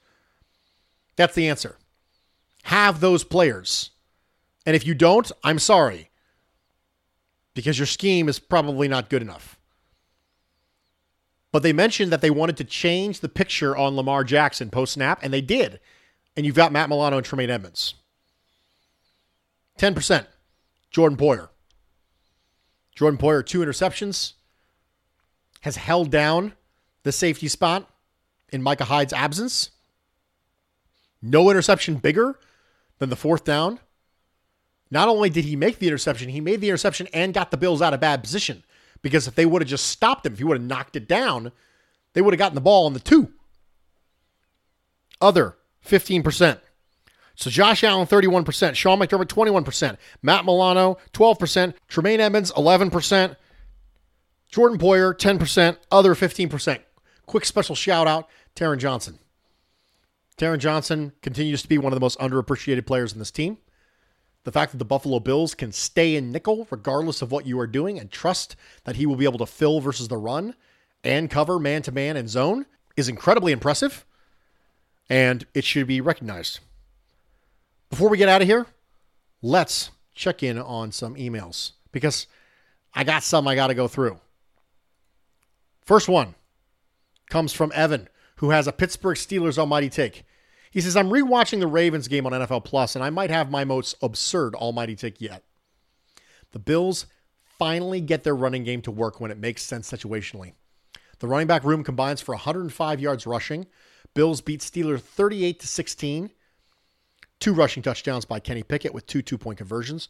That's 1.17 1.35
the 1.35 1.49
answer. 1.49 1.79
Have 2.63 3.01
those 3.01 3.25
players. 3.25 3.91
And 4.65 4.77
if 4.77 4.87
you 4.87 4.95
don't, 4.95 5.31
I'm 5.43 5.59
sorry. 5.59 6.11
Because 7.55 7.79
your 7.79 7.87
scheme 7.87 8.29
is 8.29 8.39
probably 8.39 8.89
not 8.89 9.11
good 9.11 9.23
enough. 9.23 9.59
But 11.51 11.63
they 11.63 11.73
mentioned 11.73 12.11
that 12.13 12.23
they 12.23 12.31
wanted 12.31 12.57
to 12.59 12.65
change 12.65 13.21
the 13.21 13.29
picture 13.29 13.77
on 13.77 13.95
Lamar 13.95 14.25
Jackson 14.25 14.71
post 14.71 14.95
snap, 14.95 15.21
and 15.23 15.33
they 15.33 15.43
did. 15.43 15.81
And 16.35 16.47
you've 16.47 16.55
got 16.55 16.73
Matt 16.73 16.89
Milano 16.89 17.19
and 17.19 17.27
Tremaine 17.27 17.51
Edmunds. 17.51 17.95
10%. 19.79 20.27
Jordan 20.91 21.19
Poyer. 21.19 21.49
Jordan 22.95 23.19
Poyer, 23.19 23.45
two 23.45 23.61
interceptions, 23.61 24.35
has 25.61 25.77
held 25.77 26.11
down 26.11 26.55
the 27.03 27.13
safety 27.13 27.49
spot 27.49 27.89
in 28.51 28.63
Micah 28.63 28.85
Hyde's 28.85 29.13
absence. 29.13 29.71
No 31.21 31.51
interception 31.51 31.97
bigger 31.97 32.39
than 33.03 33.11
the 33.11 33.17
fourth 33.17 33.43
down. 33.43 33.81
Not 34.89 35.09
only 35.09 35.29
did 35.29 35.45
he 35.45 35.57
make 35.57 35.81
the 35.81 35.89
interception, 35.89 36.29
he 36.29 36.41
made 36.41 36.61
the 36.61 36.69
interception 36.69 37.09
and 37.13 37.35
got 37.35 37.51
the 37.51 37.57
Bills 37.57 37.83
out 37.83 37.95
of 37.95 38.01
bad 38.01 38.23
position. 38.23 38.63
Because 39.03 39.27
if 39.27 39.35
they 39.35 39.45
would 39.45 39.61
have 39.61 39.69
just 39.69 39.89
stopped 39.89 40.25
him, 40.25 40.35
if 40.35 40.39
he 40.39 40.45
would 40.45 40.59
have 40.59 40.67
knocked 40.69 40.95
it 40.95 41.09
down, 41.09 41.51
they 42.13 42.23
would 42.23 42.33
have 42.33 42.39
gotten 42.39 42.55
the 42.55 42.61
ball 42.61 42.87
on 42.87 42.93
the 42.93 43.01
two. 43.01 43.33
Other 45.21 45.57
15%. 45.85 46.61
So 47.35 47.51
Josh 47.51 47.83
Allen, 47.83 48.07
31%. 48.07 48.77
Sean 48.77 49.01
McDermott, 49.01 49.27
21%. 49.27 49.97
Matt 50.23 50.45
Milano, 50.45 50.97
12%. 51.13 51.75
Tremaine 51.89 52.21
Edmunds, 52.21 52.53
11%. 52.53 53.35
Jordan 54.49 54.79
Poyer, 54.79 55.13
10%. 55.13 55.77
Other 55.91 56.15
15%. 56.15 56.79
Quick 57.27 57.45
special 57.47 57.75
shout 57.75 58.07
out, 58.07 58.29
Taron 58.55 58.79
Johnson. 58.79 59.19
Taron 60.39 60.59
Johnson 60.59 61.13
continues 61.23 61.63
to 61.63 61.69
be 61.69 61.79
one 61.79 61.93
of 61.93 61.97
the 61.97 62.01
most 62.05 62.19
underappreciated 62.19 62.87
players 62.87 63.13
in 63.13 63.19
this 63.19 63.31
team. 63.31 63.59
The 64.45 64.53
fact 64.53 64.73
that 64.73 64.79
the 64.79 64.85
Buffalo 64.85 65.21
Bills 65.21 65.55
can 65.55 65.71
stay 65.71 66.17
in 66.17 66.33
nickel 66.33 66.67
regardless 66.71 67.23
of 67.23 67.31
what 67.31 67.47
you 67.47 67.61
are 67.61 67.67
doing 67.67 67.99
and 67.99 68.11
trust 68.11 68.57
that 68.85 68.97
he 68.97 69.07
will 69.07 69.17
be 69.17 69.25
able 69.25 69.39
to 69.39 69.47
fill 69.47 69.81
versus 69.81 70.09
the 70.09 70.17
run 70.17 70.55
and 71.05 71.31
cover 71.31 71.59
man 71.59 71.83
to 71.83 71.93
man 71.93 72.17
and 72.17 72.29
zone 72.29 72.67
is 72.97 73.09
incredibly 73.09 73.53
impressive. 73.53 74.05
And 75.09 75.47
it 75.55 75.65
should 75.65 75.87
be 75.87 76.01
recognized. 76.01 76.61
Before 77.91 78.09
we 78.09 78.19
get 78.19 78.29
out 78.29 78.43
of 78.43 78.49
here, 78.49 78.67
let's 79.43 79.91
check 80.15 80.43
in 80.43 80.59
on 80.59 80.93
some 80.93 81.15
emails 81.17 81.73
because 81.93 82.27
I 82.95 83.05
got 83.05 83.23
some 83.23 83.47
I 83.47 83.55
got 83.55 83.69
to 83.69 83.75
go 83.75 83.87
through. 83.87 84.19
First 85.83 86.09
one 86.09 86.35
comes 87.29 87.53
from 87.53 87.73
Evan, 87.75 88.09
who 88.43 88.51
has 88.51 88.67
a 88.67 88.73
Pittsburgh 88.73 89.17
Steelers 89.17 89.57
almighty 89.57 89.89
take. 89.89 90.25
He 90.73 90.81
says, 90.81 90.97
I'm 90.97 91.11
rewatching 91.11 91.61
the 91.61 91.69
Ravens 91.69 92.09
game 92.09 92.27
on 92.27 92.33
NFL 92.33 92.65
Plus, 92.65 92.97
and 92.97 93.05
I 93.05 93.09
might 93.09 93.31
have 93.31 93.53
my 93.53 93.63
most 93.63 93.95
absurd 94.03 94.57
almighty 94.57 94.97
take 94.97 95.21
yet. 95.21 95.45
The 96.51 96.59
Bills 96.59 97.07
finally 97.57 98.01
get 98.01 98.25
their 98.25 98.35
running 98.35 98.65
game 98.65 98.83
to 98.83 98.91
work 98.91 99.21
when 99.21 99.31
it 99.31 99.39
makes 99.39 99.63
sense 99.63 99.89
situationally. 99.89 100.55
The 101.21 101.29
running 101.29 101.47
back 101.47 101.63
room 101.63 101.85
combines 101.85 102.21
for 102.21 102.35
105 102.35 102.99
yards 102.99 103.29
rushing. 103.29 103.69
Bills 104.13 104.41
beat 104.41 104.59
Steelers 104.59 105.03
38 105.03 105.61
to 105.61 105.69
16. 105.69 106.31
Two 107.39 107.55
rushing 107.55 107.85
touchdowns 107.85 108.25
by 108.25 108.41
Kenny 108.41 108.65
Pickett 108.65 108.93
with 108.93 109.07
two 109.07 109.23
two 109.23 109.39
point 109.39 109.59
conversions. 109.59 110.09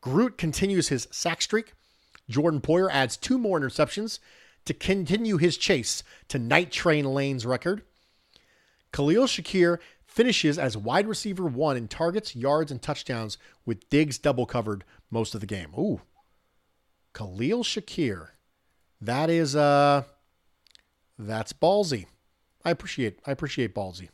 Groot 0.00 0.38
continues 0.38 0.86
his 0.86 1.08
sack 1.10 1.42
streak. 1.42 1.72
Jordan 2.30 2.60
Poyer 2.60 2.88
adds 2.92 3.16
two 3.16 3.38
more 3.38 3.58
interceptions 3.58 4.20
to 4.64 4.74
continue 4.74 5.36
his 5.36 5.56
chase 5.56 6.02
to 6.28 6.38
Night 6.38 6.70
Train 6.70 7.04
Lane's 7.04 7.46
record. 7.46 7.82
Khalil 8.92 9.24
Shakir 9.24 9.78
finishes 10.04 10.58
as 10.58 10.76
wide 10.76 11.06
receiver 11.06 11.44
one 11.44 11.76
in 11.76 11.88
targets, 11.88 12.36
yards, 12.36 12.70
and 12.70 12.80
touchdowns 12.80 13.38
with 13.64 13.88
Diggs 13.88 14.18
double 14.18 14.46
covered 14.46 14.84
most 15.10 15.34
of 15.34 15.40
the 15.40 15.46
game. 15.46 15.72
Ooh. 15.78 16.02
Khalil 17.14 17.64
Shakir. 17.64 18.28
That 19.00 19.30
is 19.30 19.56
uh 19.56 20.04
that's 21.18 21.52
ballsy. 21.52 22.06
I 22.64 22.70
appreciate 22.70 23.18
I 23.26 23.32
appreciate 23.32 23.74
ballsy. 23.74 24.08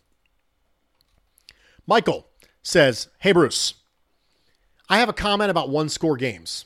Michael 1.87 2.27
says, 2.63 3.09
Hey 3.19 3.33
Bruce, 3.33 3.75
I 4.89 4.99
have 4.99 5.09
a 5.09 5.15
comment 5.15 5.51
about 5.51 5.69
one 5.69 5.89
score 5.89 6.17
games. 6.17 6.65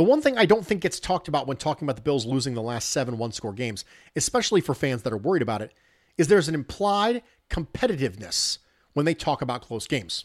The 0.00 0.04
one 0.04 0.22
thing 0.22 0.38
I 0.38 0.46
don't 0.46 0.64
think 0.64 0.80
gets 0.80 0.98
talked 0.98 1.28
about 1.28 1.46
when 1.46 1.58
talking 1.58 1.84
about 1.84 1.96
the 1.96 2.00
Bills 2.00 2.24
losing 2.24 2.54
the 2.54 2.62
last 2.62 2.88
seven 2.88 3.18
one 3.18 3.32
score 3.32 3.52
games, 3.52 3.84
especially 4.16 4.62
for 4.62 4.74
fans 4.74 5.02
that 5.02 5.12
are 5.12 5.18
worried 5.18 5.42
about 5.42 5.60
it, 5.60 5.74
is 6.16 6.26
there's 6.26 6.48
an 6.48 6.54
implied 6.54 7.22
competitiveness 7.50 8.56
when 8.94 9.04
they 9.04 9.12
talk 9.12 9.42
about 9.42 9.60
close 9.60 9.86
games. 9.86 10.24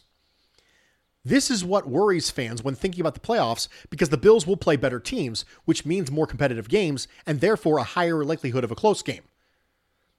This 1.26 1.52
is 1.52 1.66
what 1.66 1.90
worries 1.90 2.32
fans 2.32 2.64
when 2.64 2.74
thinking 2.76 3.02
about 3.02 3.16
the 3.16 3.20
playoffs 3.20 3.68
because 3.90 4.08
the 4.08 4.16
Bills 4.16 4.48
will 4.48 4.56
play 4.56 4.78
better 4.78 5.02
teams, 5.02 5.44
which 5.66 5.86
means 5.86 6.10
more 6.10 6.26
competitive 6.26 6.70
games 6.70 7.10
and 7.28 7.42
therefore 7.42 7.78
a 7.78 7.84
higher 7.84 8.24
likelihood 8.24 8.64
of 8.64 8.72
a 8.72 8.76
close 8.76 9.02
game. 9.02 9.24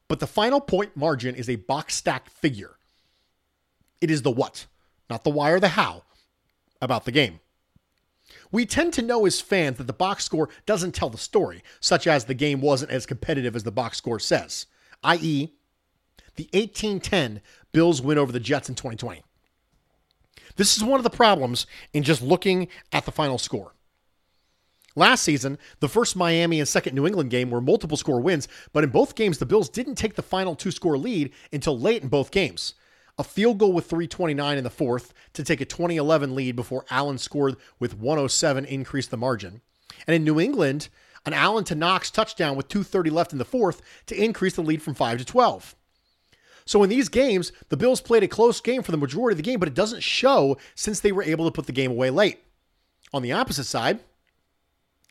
But 0.06 0.20
the 0.20 0.26
final 0.26 0.60
point 0.60 0.94
margin 0.98 1.34
is 1.34 1.48
a 1.48 1.56
box 1.56 1.94
stack 1.94 2.28
figure. 2.28 2.76
It 4.02 4.10
is 4.10 4.20
the 4.20 4.30
what, 4.30 4.66
not 5.08 5.24
the 5.24 5.30
why 5.30 5.48
or 5.48 5.60
the 5.60 5.68
how, 5.68 6.02
about 6.82 7.06
the 7.06 7.10
game. 7.10 7.40
We 8.52 8.66
tend 8.66 8.92
to 8.94 9.02
know 9.02 9.26
as 9.26 9.40
fans 9.40 9.78
that 9.78 9.86
the 9.86 9.92
box 9.92 10.24
score 10.24 10.48
doesn't 10.66 10.94
tell 10.94 11.10
the 11.10 11.18
story, 11.18 11.62
such 11.80 12.06
as 12.06 12.24
the 12.24 12.34
game 12.34 12.60
wasn't 12.60 12.90
as 12.90 13.06
competitive 13.06 13.56
as 13.56 13.64
the 13.64 13.72
box 13.72 13.98
score 13.98 14.20
says, 14.20 14.66
i.e., 15.02 15.52
the 16.36 16.48
18 16.52 17.00
10 17.00 17.40
Bills 17.72 18.00
win 18.00 18.18
over 18.18 18.32
the 18.32 18.40
Jets 18.40 18.68
in 18.68 18.74
2020. 18.74 19.22
This 20.56 20.76
is 20.76 20.84
one 20.84 20.98
of 20.98 21.04
the 21.04 21.10
problems 21.10 21.66
in 21.92 22.02
just 22.02 22.22
looking 22.22 22.68
at 22.92 23.04
the 23.04 23.12
final 23.12 23.38
score. 23.38 23.74
Last 24.94 25.24
season, 25.24 25.58
the 25.80 25.88
first 25.88 26.16
Miami 26.16 26.58
and 26.58 26.66
second 26.66 26.94
New 26.94 27.06
England 27.06 27.28
game 27.28 27.50
were 27.50 27.60
multiple 27.60 27.98
score 27.98 28.20
wins, 28.20 28.48
but 28.72 28.82
in 28.82 28.88
both 28.88 29.14
games, 29.14 29.36
the 29.36 29.44
Bills 29.44 29.68
didn't 29.68 29.96
take 29.96 30.14
the 30.14 30.22
final 30.22 30.54
two 30.54 30.70
score 30.70 30.96
lead 30.96 31.32
until 31.52 31.78
late 31.78 32.02
in 32.02 32.08
both 32.08 32.30
games. 32.30 32.74
A 33.18 33.24
field 33.24 33.58
goal 33.58 33.72
with 33.72 33.86
329 33.86 34.58
in 34.58 34.64
the 34.64 34.70
fourth 34.70 35.14
to 35.32 35.42
take 35.42 35.60
a 35.60 35.64
2011 35.64 36.34
lead 36.34 36.54
before 36.54 36.84
Allen 36.90 37.18
scored 37.18 37.56
with 37.78 37.96
107 37.96 38.64
increased 38.66 39.10
the 39.10 39.16
margin. 39.16 39.62
And 40.06 40.14
in 40.14 40.24
New 40.24 40.38
England, 40.38 40.88
an 41.24 41.32
Allen 41.32 41.64
to 41.64 41.74
Knox 41.74 42.10
touchdown 42.10 42.56
with 42.56 42.68
230 42.68 43.10
left 43.10 43.32
in 43.32 43.38
the 43.38 43.44
fourth 43.44 43.82
to 44.06 44.22
increase 44.22 44.54
the 44.54 44.62
lead 44.62 44.82
from 44.82 44.94
5 44.94 45.18
to 45.18 45.24
12. 45.24 45.74
So 46.66 46.82
in 46.82 46.90
these 46.90 47.08
games, 47.08 47.52
the 47.68 47.76
Bills 47.76 48.00
played 48.00 48.22
a 48.22 48.28
close 48.28 48.60
game 48.60 48.82
for 48.82 48.90
the 48.90 48.98
majority 48.98 49.34
of 49.34 49.38
the 49.38 49.42
game, 49.42 49.60
but 49.60 49.68
it 49.68 49.74
doesn't 49.74 50.02
show 50.02 50.58
since 50.74 51.00
they 51.00 51.12
were 51.12 51.22
able 51.22 51.44
to 51.44 51.52
put 51.52 51.66
the 51.66 51.72
game 51.72 51.92
away 51.92 52.10
late. 52.10 52.40
On 53.14 53.22
the 53.22 53.32
opposite 53.32 53.64
side, 53.64 54.00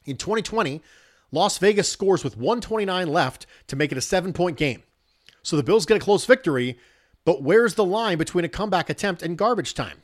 in 0.05 0.17
2020, 0.17 0.81
Las 1.31 1.57
Vegas 1.57 1.91
scores 1.91 2.23
with 2.23 2.37
129 2.37 3.07
left 3.07 3.45
to 3.67 3.75
make 3.75 3.91
it 3.91 3.97
a 3.97 4.01
seven 4.01 4.33
point 4.33 4.57
game. 4.57 4.83
So 5.43 5.55
the 5.55 5.63
Bills 5.63 5.85
get 5.85 5.97
a 5.97 6.01
close 6.01 6.25
victory, 6.25 6.77
but 7.25 7.43
where's 7.43 7.73
the 7.73 7.83
line 7.83 8.17
between 8.17 8.45
a 8.45 8.49
comeback 8.49 8.89
attempt 8.89 9.21
and 9.21 9.37
garbage 9.37 9.73
time? 9.73 10.03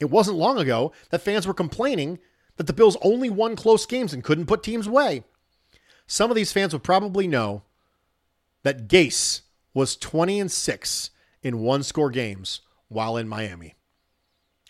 It 0.00 0.10
wasn't 0.10 0.36
long 0.36 0.58
ago 0.58 0.92
that 1.10 1.22
fans 1.22 1.46
were 1.46 1.54
complaining 1.54 2.18
that 2.56 2.66
the 2.66 2.72
Bills 2.72 2.96
only 3.02 3.30
won 3.30 3.56
close 3.56 3.86
games 3.86 4.12
and 4.12 4.22
couldn't 4.22 4.46
put 4.46 4.62
teams 4.62 4.86
away. 4.86 5.24
Some 6.06 6.30
of 6.30 6.36
these 6.36 6.52
fans 6.52 6.72
would 6.72 6.82
probably 6.82 7.26
know 7.26 7.62
that 8.62 8.88
Gase 8.88 9.42
was 9.74 9.96
20 9.96 10.40
and 10.40 10.50
6 10.50 11.10
in 11.42 11.60
one 11.60 11.82
score 11.82 12.10
games 12.10 12.60
while 12.88 13.16
in 13.16 13.28
Miami. 13.28 13.76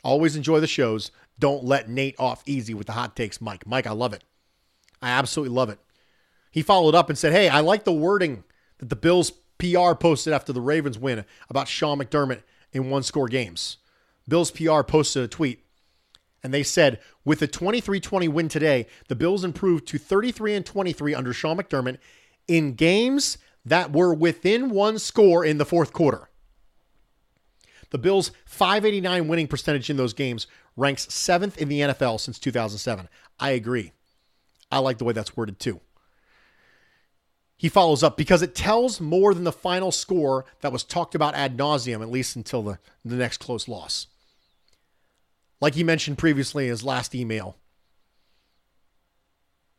Always 0.04 0.36
enjoy 0.36 0.60
the 0.60 0.66
shows. 0.66 1.10
Don't 1.38 1.64
let 1.64 1.88
Nate 1.88 2.16
off 2.18 2.42
easy 2.46 2.74
with 2.74 2.86
the 2.86 2.92
hot 2.92 3.16
takes, 3.16 3.40
Mike. 3.40 3.66
Mike, 3.66 3.86
I 3.86 3.92
love 3.92 4.12
it. 4.12 4.24
I 5.00 5.10
absolutely 5.10 5.54
love 5.54 5.70
it. 5.70 5.78
He 6.50 6.62
followed 6.62 6.94
up 6.94 7.08
and 7.08 7.16
said, 7.16 7.32
Hey, 7.32 7.48
I 7.48 7.60
like 7.60 7.84
the 7.84 7.92
wording 7.92 8.44
that 8.78 8.88
the 8.88 8.96
Bills 8.96 9.32
PR 9.58 9.94
posted 9.94 10.32
after 10.32 10.52
the 10.52 10.60
Ravens 10.60 10.98
win 10.98 11.24
about 11.48 11.68
Sean 11.68 11.98
McDermott 11.98 12.42
in 12.72 12.90
one 12.90 13.02
score 13.02 13.28
games. 13.28 13.78
Bills 14.28 14.50
PR 14.50 14.82
posted 14.82 15.24
a 15.24 15.28
tweet 15.28 15.64
and 16.42 16.54
they 16.54 16.62
said, 16.62 17.00
with 17.24 17.40
the 17.40 17.48
23 17.48 18.00
20 18.00 18.28
win 18.28 18.48
today, 18.48 18.86
the 19.08 19.16
Bills 19.16 19.44
improved 19.44 19.86
to 19.88 19.98
33 19.98 20.54
and 20.54 20.66
23 20.66 21.14
under 21.14 21.32
Sean 21.32 21.56
McDermott 21.56 21.98
in 22.46 22.74
games 22.74 23.38
that 23.64 23.92
were 23.92 24.14
within 24.14 24.70
one 24.70 24.98
score 24.98 25.44
in 25.44 25.58
the 25.58 25.64
fourth 25.64 25.92
quarter. 25.92 26.30
The 27.90 27.98
Bills' 27.98 28.30
589 28.44 29.28
winning 29.28 29.48
percentage 29.48 29.90
in 29.90 29.96
those 29.96 30.12
games 30.12 30.46
ranks 30.76 31.12
seventh 31.12 31.58
in 31.58 31.68
the 31.68 31.80
NFL 31.80 32.20
since 32.20 32.38
2007. 32.38 33.08
I 33.40 33.50
agree. 33.50 33.92
I 34.70 34.78
like 34.78 34.98
the 34.98 35.04
way 35.04 35.14
that's 35.14 35.36
worded 35.36 35.58
too. 35.58 35.80
He 37.58 37.68
follows 37.68 38.04
up 38.04 38.16
because 38.16 38.40
it 38.40 38.54
tells 38.54 39.00
more 39.00 39.34
than 39.34 39.42
the 39.42 39.52
final 39.52 39.90
score 39.90 40.44
that 40.60 40.72
was 40.72 40.84
talked 40.84 41.16
about 41.16 41.34
ad 41.34 41.58
nauseum, 41.58 42.00
at 42.00 42.10
least 42.10 42.36
until 42.36 42.62
the, 42.62 42.78
the 43.04 43.16
next 43.16 43.38
close 43.38 43.66
loss. 43.66 44.06
Like 45.60 45.74
he 45.74 45.82
mentioned 45.82 46.18
previously 46.18 46.64
in 46.64 46.70
his 46.70 46.84
last 46.84 47.16
email, 47.16 47.56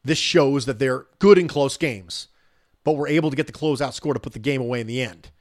this 0.04 0.18
shows 0.18 0.65
that 0.65 0.78
they're 0.78 1.06
good 1.20 1.38
in 1.38 1.48
close 1.48 1.78
games, 1.78 2.28
but 2.84 2.98
were 2.98 3.08
able 3.08 3.30
to 3.30 3.36
get 3.38 3.48
the 3.48 3.54
closeout 3.54 3.94
score 3.94 4.13
to 4.13 4.20
put 4.20 4.34
the 4.34 4.39
game 4.39 4.60
away 4.60 4.82
in 4.82 4.88
the 4.88 5.02
end. 5.02 5.32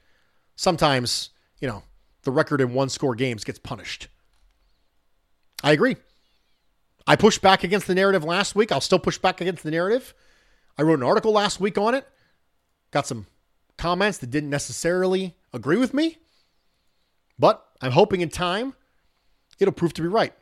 Sometimes, 0.55 1.31
you 1.59 1.67
know, 1.67 1.83
the 2.23 2.31
record 2.31 2.61
in 2.61 2.73
one 2.73 2.87
score 2.87 3.15
games 3.15 3.43
gets 3.43 3.59
punished. 3.59 4.07
I 5.61 5.73
agree. 5.73 5.97
I 7.05 7.17
pushed 7.17 7.41
back 7.41 7.65
against 7.65 7.87
the 7.87 7.95
narrative 7.95 8.23
last 8.23 8.55
week. 8.55 8.71
I'll 8.71 8.79
still 8.79 8.99
push 8.99 9.17
back 9.17 9.41
against 9.41 9.63
the 9.63 9.71
narrative. 9.71 10.13
I 10.77 10.83
wrote 10.83 10.99
an 10.99 11.03
article 11.03 11.33
last 11.33 11.59
week 11.59 11.77
on 11.77 11.95
it. 11.95 12.07
Got 12.91 13.07
some 13.07 13.27
comments 13.77 14.17
that 14.19 14.31
didn't 14.31 14.49
necessarily 14.49 15.35
agree 15.53 15.77
with 15.77 15.93
me, 15.93 16.17
but 17.37 17.65
I'm 17.81 17.91
hoping 17.91 18.21
in 18.21 18.29
time 18.29 18.73
it'll 19.59 19.73
prove 19.73 19.93
to 19.93 20.01
be 20.01 20.07
right. 20.07 20.33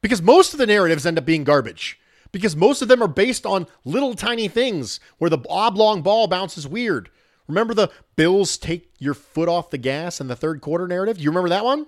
Because 0.00 0.22
most 0.22 0.52
of 0.52 0.58
the 0.58 0.66
narratives 0.66 1.06
end 1.06 1.18
up 1.18 1.24
being 1.24 1.44
garbage. 1.44 1.98
Because 2.30 2.54
most 2.54 2.82
of 2.82 2.88
them 2.88 3.02
are 3.02 3.08
based 3.08 3.46
on 3.46 3.66
little 3.84 4.14
tiny 4.14 4.48
things 4.48 5.00
where 5.18 5.30
the 5.30 5.38
oblong 5.48 6.02
ball 6.02 6.28
bounces 6.28 6.68
weird. 6.68 7.10
Remember 7.46 7.72
the 7.72 7.90
Bills 8.16 8.58
take 8.58 8.92
your 8.98 9.14
foot 9.14 9.48
off 9.48 9.70
the 9.70 9.78
gas 9.78 10.20
in 10.20 10.28
the 10.28 10.36
third 10.36 10.60
quarter 10.60 10.86
narrative? 10.86 11.16
Do 11.16 11.22
you 11.22 11.30
remember 11.30 11.48
that 11.48 11.64
one? 11.64 11.86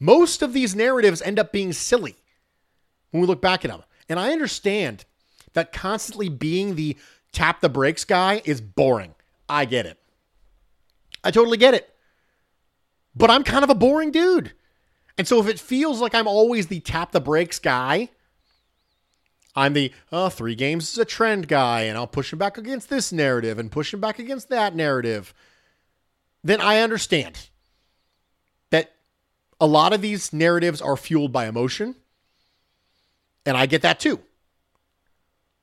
Most 0.00 0.42
of 0.42 0.52
these 0.52 0.74
narratives 0.74 1.22
end 1.22 1.38
up 1.38 1.52
being 1.52 1.72
silly 1.72 2.16
when 3.10 3.20
we 3.20 3.26
look 3.26 3.40
back 3.40 3.64
at 3.64 3.70
them. 3.70 3.82
And 4.08 4.18
I 4.18 4.32
understand 4.32 5.04
that 5.52 5.72
constantly 5.72 6.28
being 6.28 6.74
the 6.74 6.96
tap 7.32 7.60
the 7.60 7.68
brakes 7.68 8.04
guy 8.04 8.42
is 8.44 8.60
boring. 8.60 9.14
I 9.48 9.64
get 9.64 9.86
it. 9.86 9.98
I 11.24 11.30
totally 11.30 11.56
get 11.56 11.74
it. 11.74 11.88
But 13.14 13.30
I'm 13.30 13.44
kind 13.44 13.64
of 13.64 13.70
a 13.70 13.74
boring 13.74 14.10
dude. 14.10 14.52
And 15.18 15.28
so 15.28 15.40
if 15.40 15.48
it 15.48 15.60
feels 15.60 16.00
like 16.00 16.14
I'm 16.14 16.26
always 16.26 16.68
the 16.68 16.80
tap 16.80 17.12
the 17.12 17.20
brakes 17.20 17.58
guy, 17.58 18.08
I'm 19.54 19.74
the 19.74 19.92
oh, 20.10 20.30
three 20.30 20.54
games 20.54 20.90
is 20.90 20.98
a 20.98 21.04
trend 21.04 21.46
guy, 21.46 21.82
and 21.82 21.98
I'll 21.98 22.06
push 22.06 22.32
him 22.32 22.38
back 22.38 22.56
against 22.56 22.88
this 22.88 23.12
narrative 23.12 23.58
and 23.58 23.70
push 23.70 23.92
him 23.92 24.00
back 24.00 24.18
against 24.18 24.48
that 24.48 24.74
narrative, 24.74 25.34
then 26.42 26.60
I 26.60 26.78
understand 26.80 27.50
that 28.70 28.94
a 29.60 29.66
lot 29.66 29.92
of 29.92 30.00
these 30.00 30.32
narratives 30.32 30.80
are 30.80 30.96
fueled 30.96 31.32
by 31.32 31.46
emotion. 31.46 31.96
And 33.44 33.56
I 33.56 33.66
get 33.66 33.82
that 33.82 34.00
too. 34.00 34.20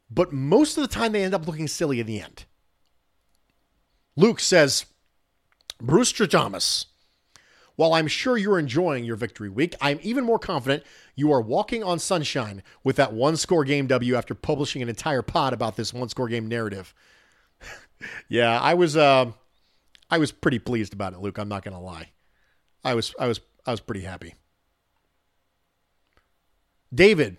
But 0.10 0.34
most 0.34 0.78
of 0.78 0.82
the 0.82 0.94
time, 0.94 1.12
they 1.12 1.24
end 1.24 1.34
up 1.34 1.48
looking 1.48 1.68
silly 1.68 2.00
in 2.00 2.08
the 2.08 2.22
end. 2.22 2.46
Luke 4.16 4.40
says, 4.40 4.86
Bruce 5.80 6.12
Trajamas 6.12 6.88
while 7.80 7.94
I'm 7.94 8.08
sure 8.08 8.38
you're 8.38 8.60
enjoying 8.60 9.06
your 9.06 9.16
victory 9.16 9.48
week, 9.48 9.74
I'm 9.80 10.02
even 10.04 10.26
more 10.26 10.38
confident 10.38 10.84
you 11.16 11.32
are 11.32 11.40
walking 11.40 11.82
on 11.82 11.98
sunshine 11.98 12.62
with 12.84 12.98
that 12.98 13.14
one 13.14 13.38
score 13.38 13.64
game 13.64 13.88
W 13.88 14.16
after 14.16 14.36
publishing 14.36 14.82
an 14.82 14.90
entire 14.90 15.22
pod 15.22 15.54
about 15.54 15.78
this 15.78 15.94
one 15.94 16.10
score 16.10 16.28
game 16.28 16.50
narrative. 16.50 16.94
yeah, 18.28 18.60
I 18.60 18.74
was 18.74 18.98
uh, 18.98 19.32
I 20.10 20.18
was 20.18 20.34
pretty 20.34 20.60
pleased 20.60 20.92
about 20.92 21.14
it, 21.14 21.20
Luke. 21.20 21.38
I'm 21.38 21.48
not 21.48 21.64
gonna 21.64 21.80
lie. 21.80 22.12
I 22.84 22.96
was 22.96 23.16
I 23.18 23.28
was 23.28 23.40
I 23.66 23.72
was 23.72 23.80
pretty 23.80 24.02
happy. 24.02 24.36
David 26.94 27.38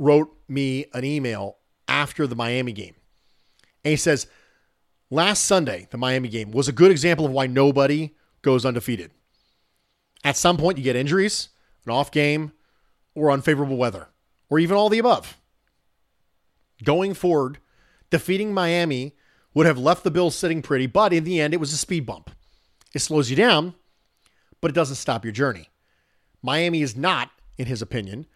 wrote 0.00 0.36
me 0.48 0.86
an 0.94 1.04
email 1.04 1.58
after 1.88 2.26
the 2.26 2.36
Miami 2.36 2.72
game. 2.72 2.94
And 3.84 3.90
he 3.90 3.96
says, 3.96 4.26
Last 5.10 5.44
Sunday, 5.44 5.86
the 5.90 5.98
Miami 5.98 6.28
game 6.28 6.50
was 6.50 6.66
a 6.66 6.72
good 6.72 6.90
example 6.90 7.26
of 7.26 7.32
why 7.32 7.46
nobody 7.46 8.14
goes 8.42 8.66
undefeated. 8.66 9.12
At 10.24 10.36
some 10.36 10.56
point, 10.56 10.78
you 10.78 10.84
get 10.84 10.96
injuries, 10.96 11.50
an 11.84 11.92
off 11.92 12.10
game, 12.10 12.52
or 13.14 13.30
unfavorable 13.30 13.76
weather, 13.76 14.08
or 14.50 14.58
even 14.58 14.76
all 14.76 14.88
the 14.88 14.98
above. 14.98 15.38
Going 16.82 17.14
forward, 17.14 17.58
defeating 18.10 18.52
Miami 18.52 19.14
would 19.54 19.66
have 19.66 19.78
left 19.78 20.02
the 20.02 20.10
Bills 20.10 20.34
sitting 20.34 20.60
pretty, 20.60 20.86
but 20.86 21.12
in 21.12 21.22
the 21.22 21.40
end, 21.40 21.54
it 21.54 21.60
was 21.60 21.72
a 21.72 21.76
speed 21.76 22.04
bump. 22.04 22.30
It 22.92 22.98
slows 22.98 23.30
you 23.30 23.36
down, 23.36 23.74
but 24.60 24.70
it 24.70 24.74
doesn't 24.74 24.96
stop 24.96 25.24
your 25.24 25.32
journey. 25.32 25.70
Miami 26.42 26.82
is 26.82 26.96
not, 26.96 27.30
in 27.56 27.66
his 27.66 27.80
opinion, 27.80 28.26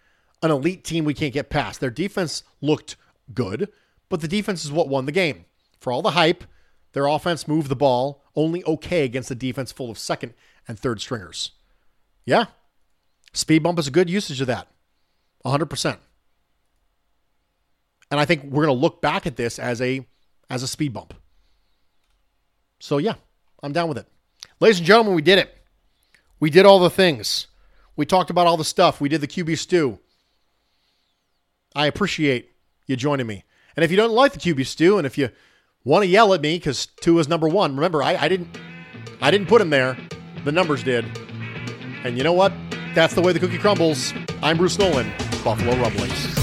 an 0.42 0.50
elite 0.50 0.84
team 0.84 1.04
we 1.04 1.14
can't 1.14 1.34
get 1.34 1.50
past. 1.50 1.80
Their 1.80 1.90
defense 1.90 2.44
looked 2.60 2.96
good, 3.34 3.68
but 4.08 4.20
the 4.20 4.28
defense 4.28 4.64
is 4.64 4.72
what 4.72 4.88
won 4.88 5.06
the 5.06 5.12
game. 5.12 5.44
For 5.80 5.92
all 5.92 6.02
the 6.02 6.12
hype, 6.12 6.44
their 6.92 7.06
offense 7.06 7.48
moved 7.48 7.68
the 7.68 7.76
ball 7.76 8.22
only 8.34 8.64
okay 8.64 9.04
against 9.04 9.30
a 9.30 9.34
defense 9.34 9.72
full 9.72 9.90
of 9.90 9.98
second 9.98 10.34
and 10.66 10.78
third 10.78 11.00
stringers. 11.00 11.52
Yeah. 12.24 12.46
Speed 13.32 13.62
bump 13.62 13.78
is 13.78 13.86
a 13.86 13.92
good 13.92 14.10
usage 14.10 14.40
of 14.40 14.46
that. 14.48 14.68
100%. 15.44 15.98
And 18.10 18.18
I 18.18 18.24
think 18.24 18.44
we're 18.44 18.66
going 18.66 18.76
to 18.76 18.80
look 18.80 19.00
back 19.00 19.26
at 19.26 19.36
this 19.36 19.58
as 19.58 19.80
a 19.80 20.06
as 20.48 20.64
a 20.64 20.68
speed 20.68 20.92
bump. 20.92 21.14
So 22.80 22.98
yeah, 22.98 23.14
I'm 23.62 23.72
down 23.72 23.88
with 23.88 23.98
it. 23.98 24.06
Ladies 24.58 24.78
and 24.78 24.86
gentlemen, 24.86 25.14
we 25.14 25.22
did 25.22 25.38
it. 25.38 25.56
We 26.40 26.50
did 26.50 26.66
all 26.66 26.80
the 26.80 26.90
things. 26.90 27.46
We 27.96 28.06
talked 28.06 28.30
about 28.30 28.46
all 28.46 28.56
the 28.56 28.64
stuff. 28.64 29.00
We 29.00 29.08
did 29.08 29.20
the 29.20 29.28
QB 29.28 29.58
stew. 29.58 30.00
I 31.74 31.86
appreciate 31.86 32.49
you 32.90 32.96
joining 32.96 33.26
me. 33.26 33.44
And 33.76 33.84
if 33.84 33.90
you 33.90 33.96
don't 33.96 34.12
like 34.12 34.32
the 34.32 34.38
QB 34.38 34.66
stew, 34.66 34.98
and 34.98 35.06
if 35.06 35.16
you 35.16 35.30
want 35.84 36.02
to 36.02 36.08
yell 36.08 36.34
at 36.34 36.42
me 36.42 36.56
because 36.56 36.86
Tua 37.00 37.20
is 37.20 37.28
number 37.28 37.48
one, 37.48 37.74
remember 37.76 38.02
I, 38.02 38.16
I 38.16 38.28
didn't 38.28 38.48
I 39.22 39.30
didn't 39.30 39.48
put 39.48 39.60
him 39.60 39.70
there. 39.70 39.96
The 40.44 40.52
numbers 40.52 40.82
did. 40.82 41.04
And 42.04 42.18
you 42.18 42.24
know 42.24 42.32
what? 42.32 42.52
That's 42.94 43.14
the 43.14 43.22
way 43.22 43.32
the 43.32 43.38
cookie 43.38 43.58
crumbles. 43.58 44.12
I'm 44.42 44.56
Bruce 44.56 44.78
Nolan, 44.78 45.12
Buffalo 45.44 45.76
Rumblings. 45.76 46.39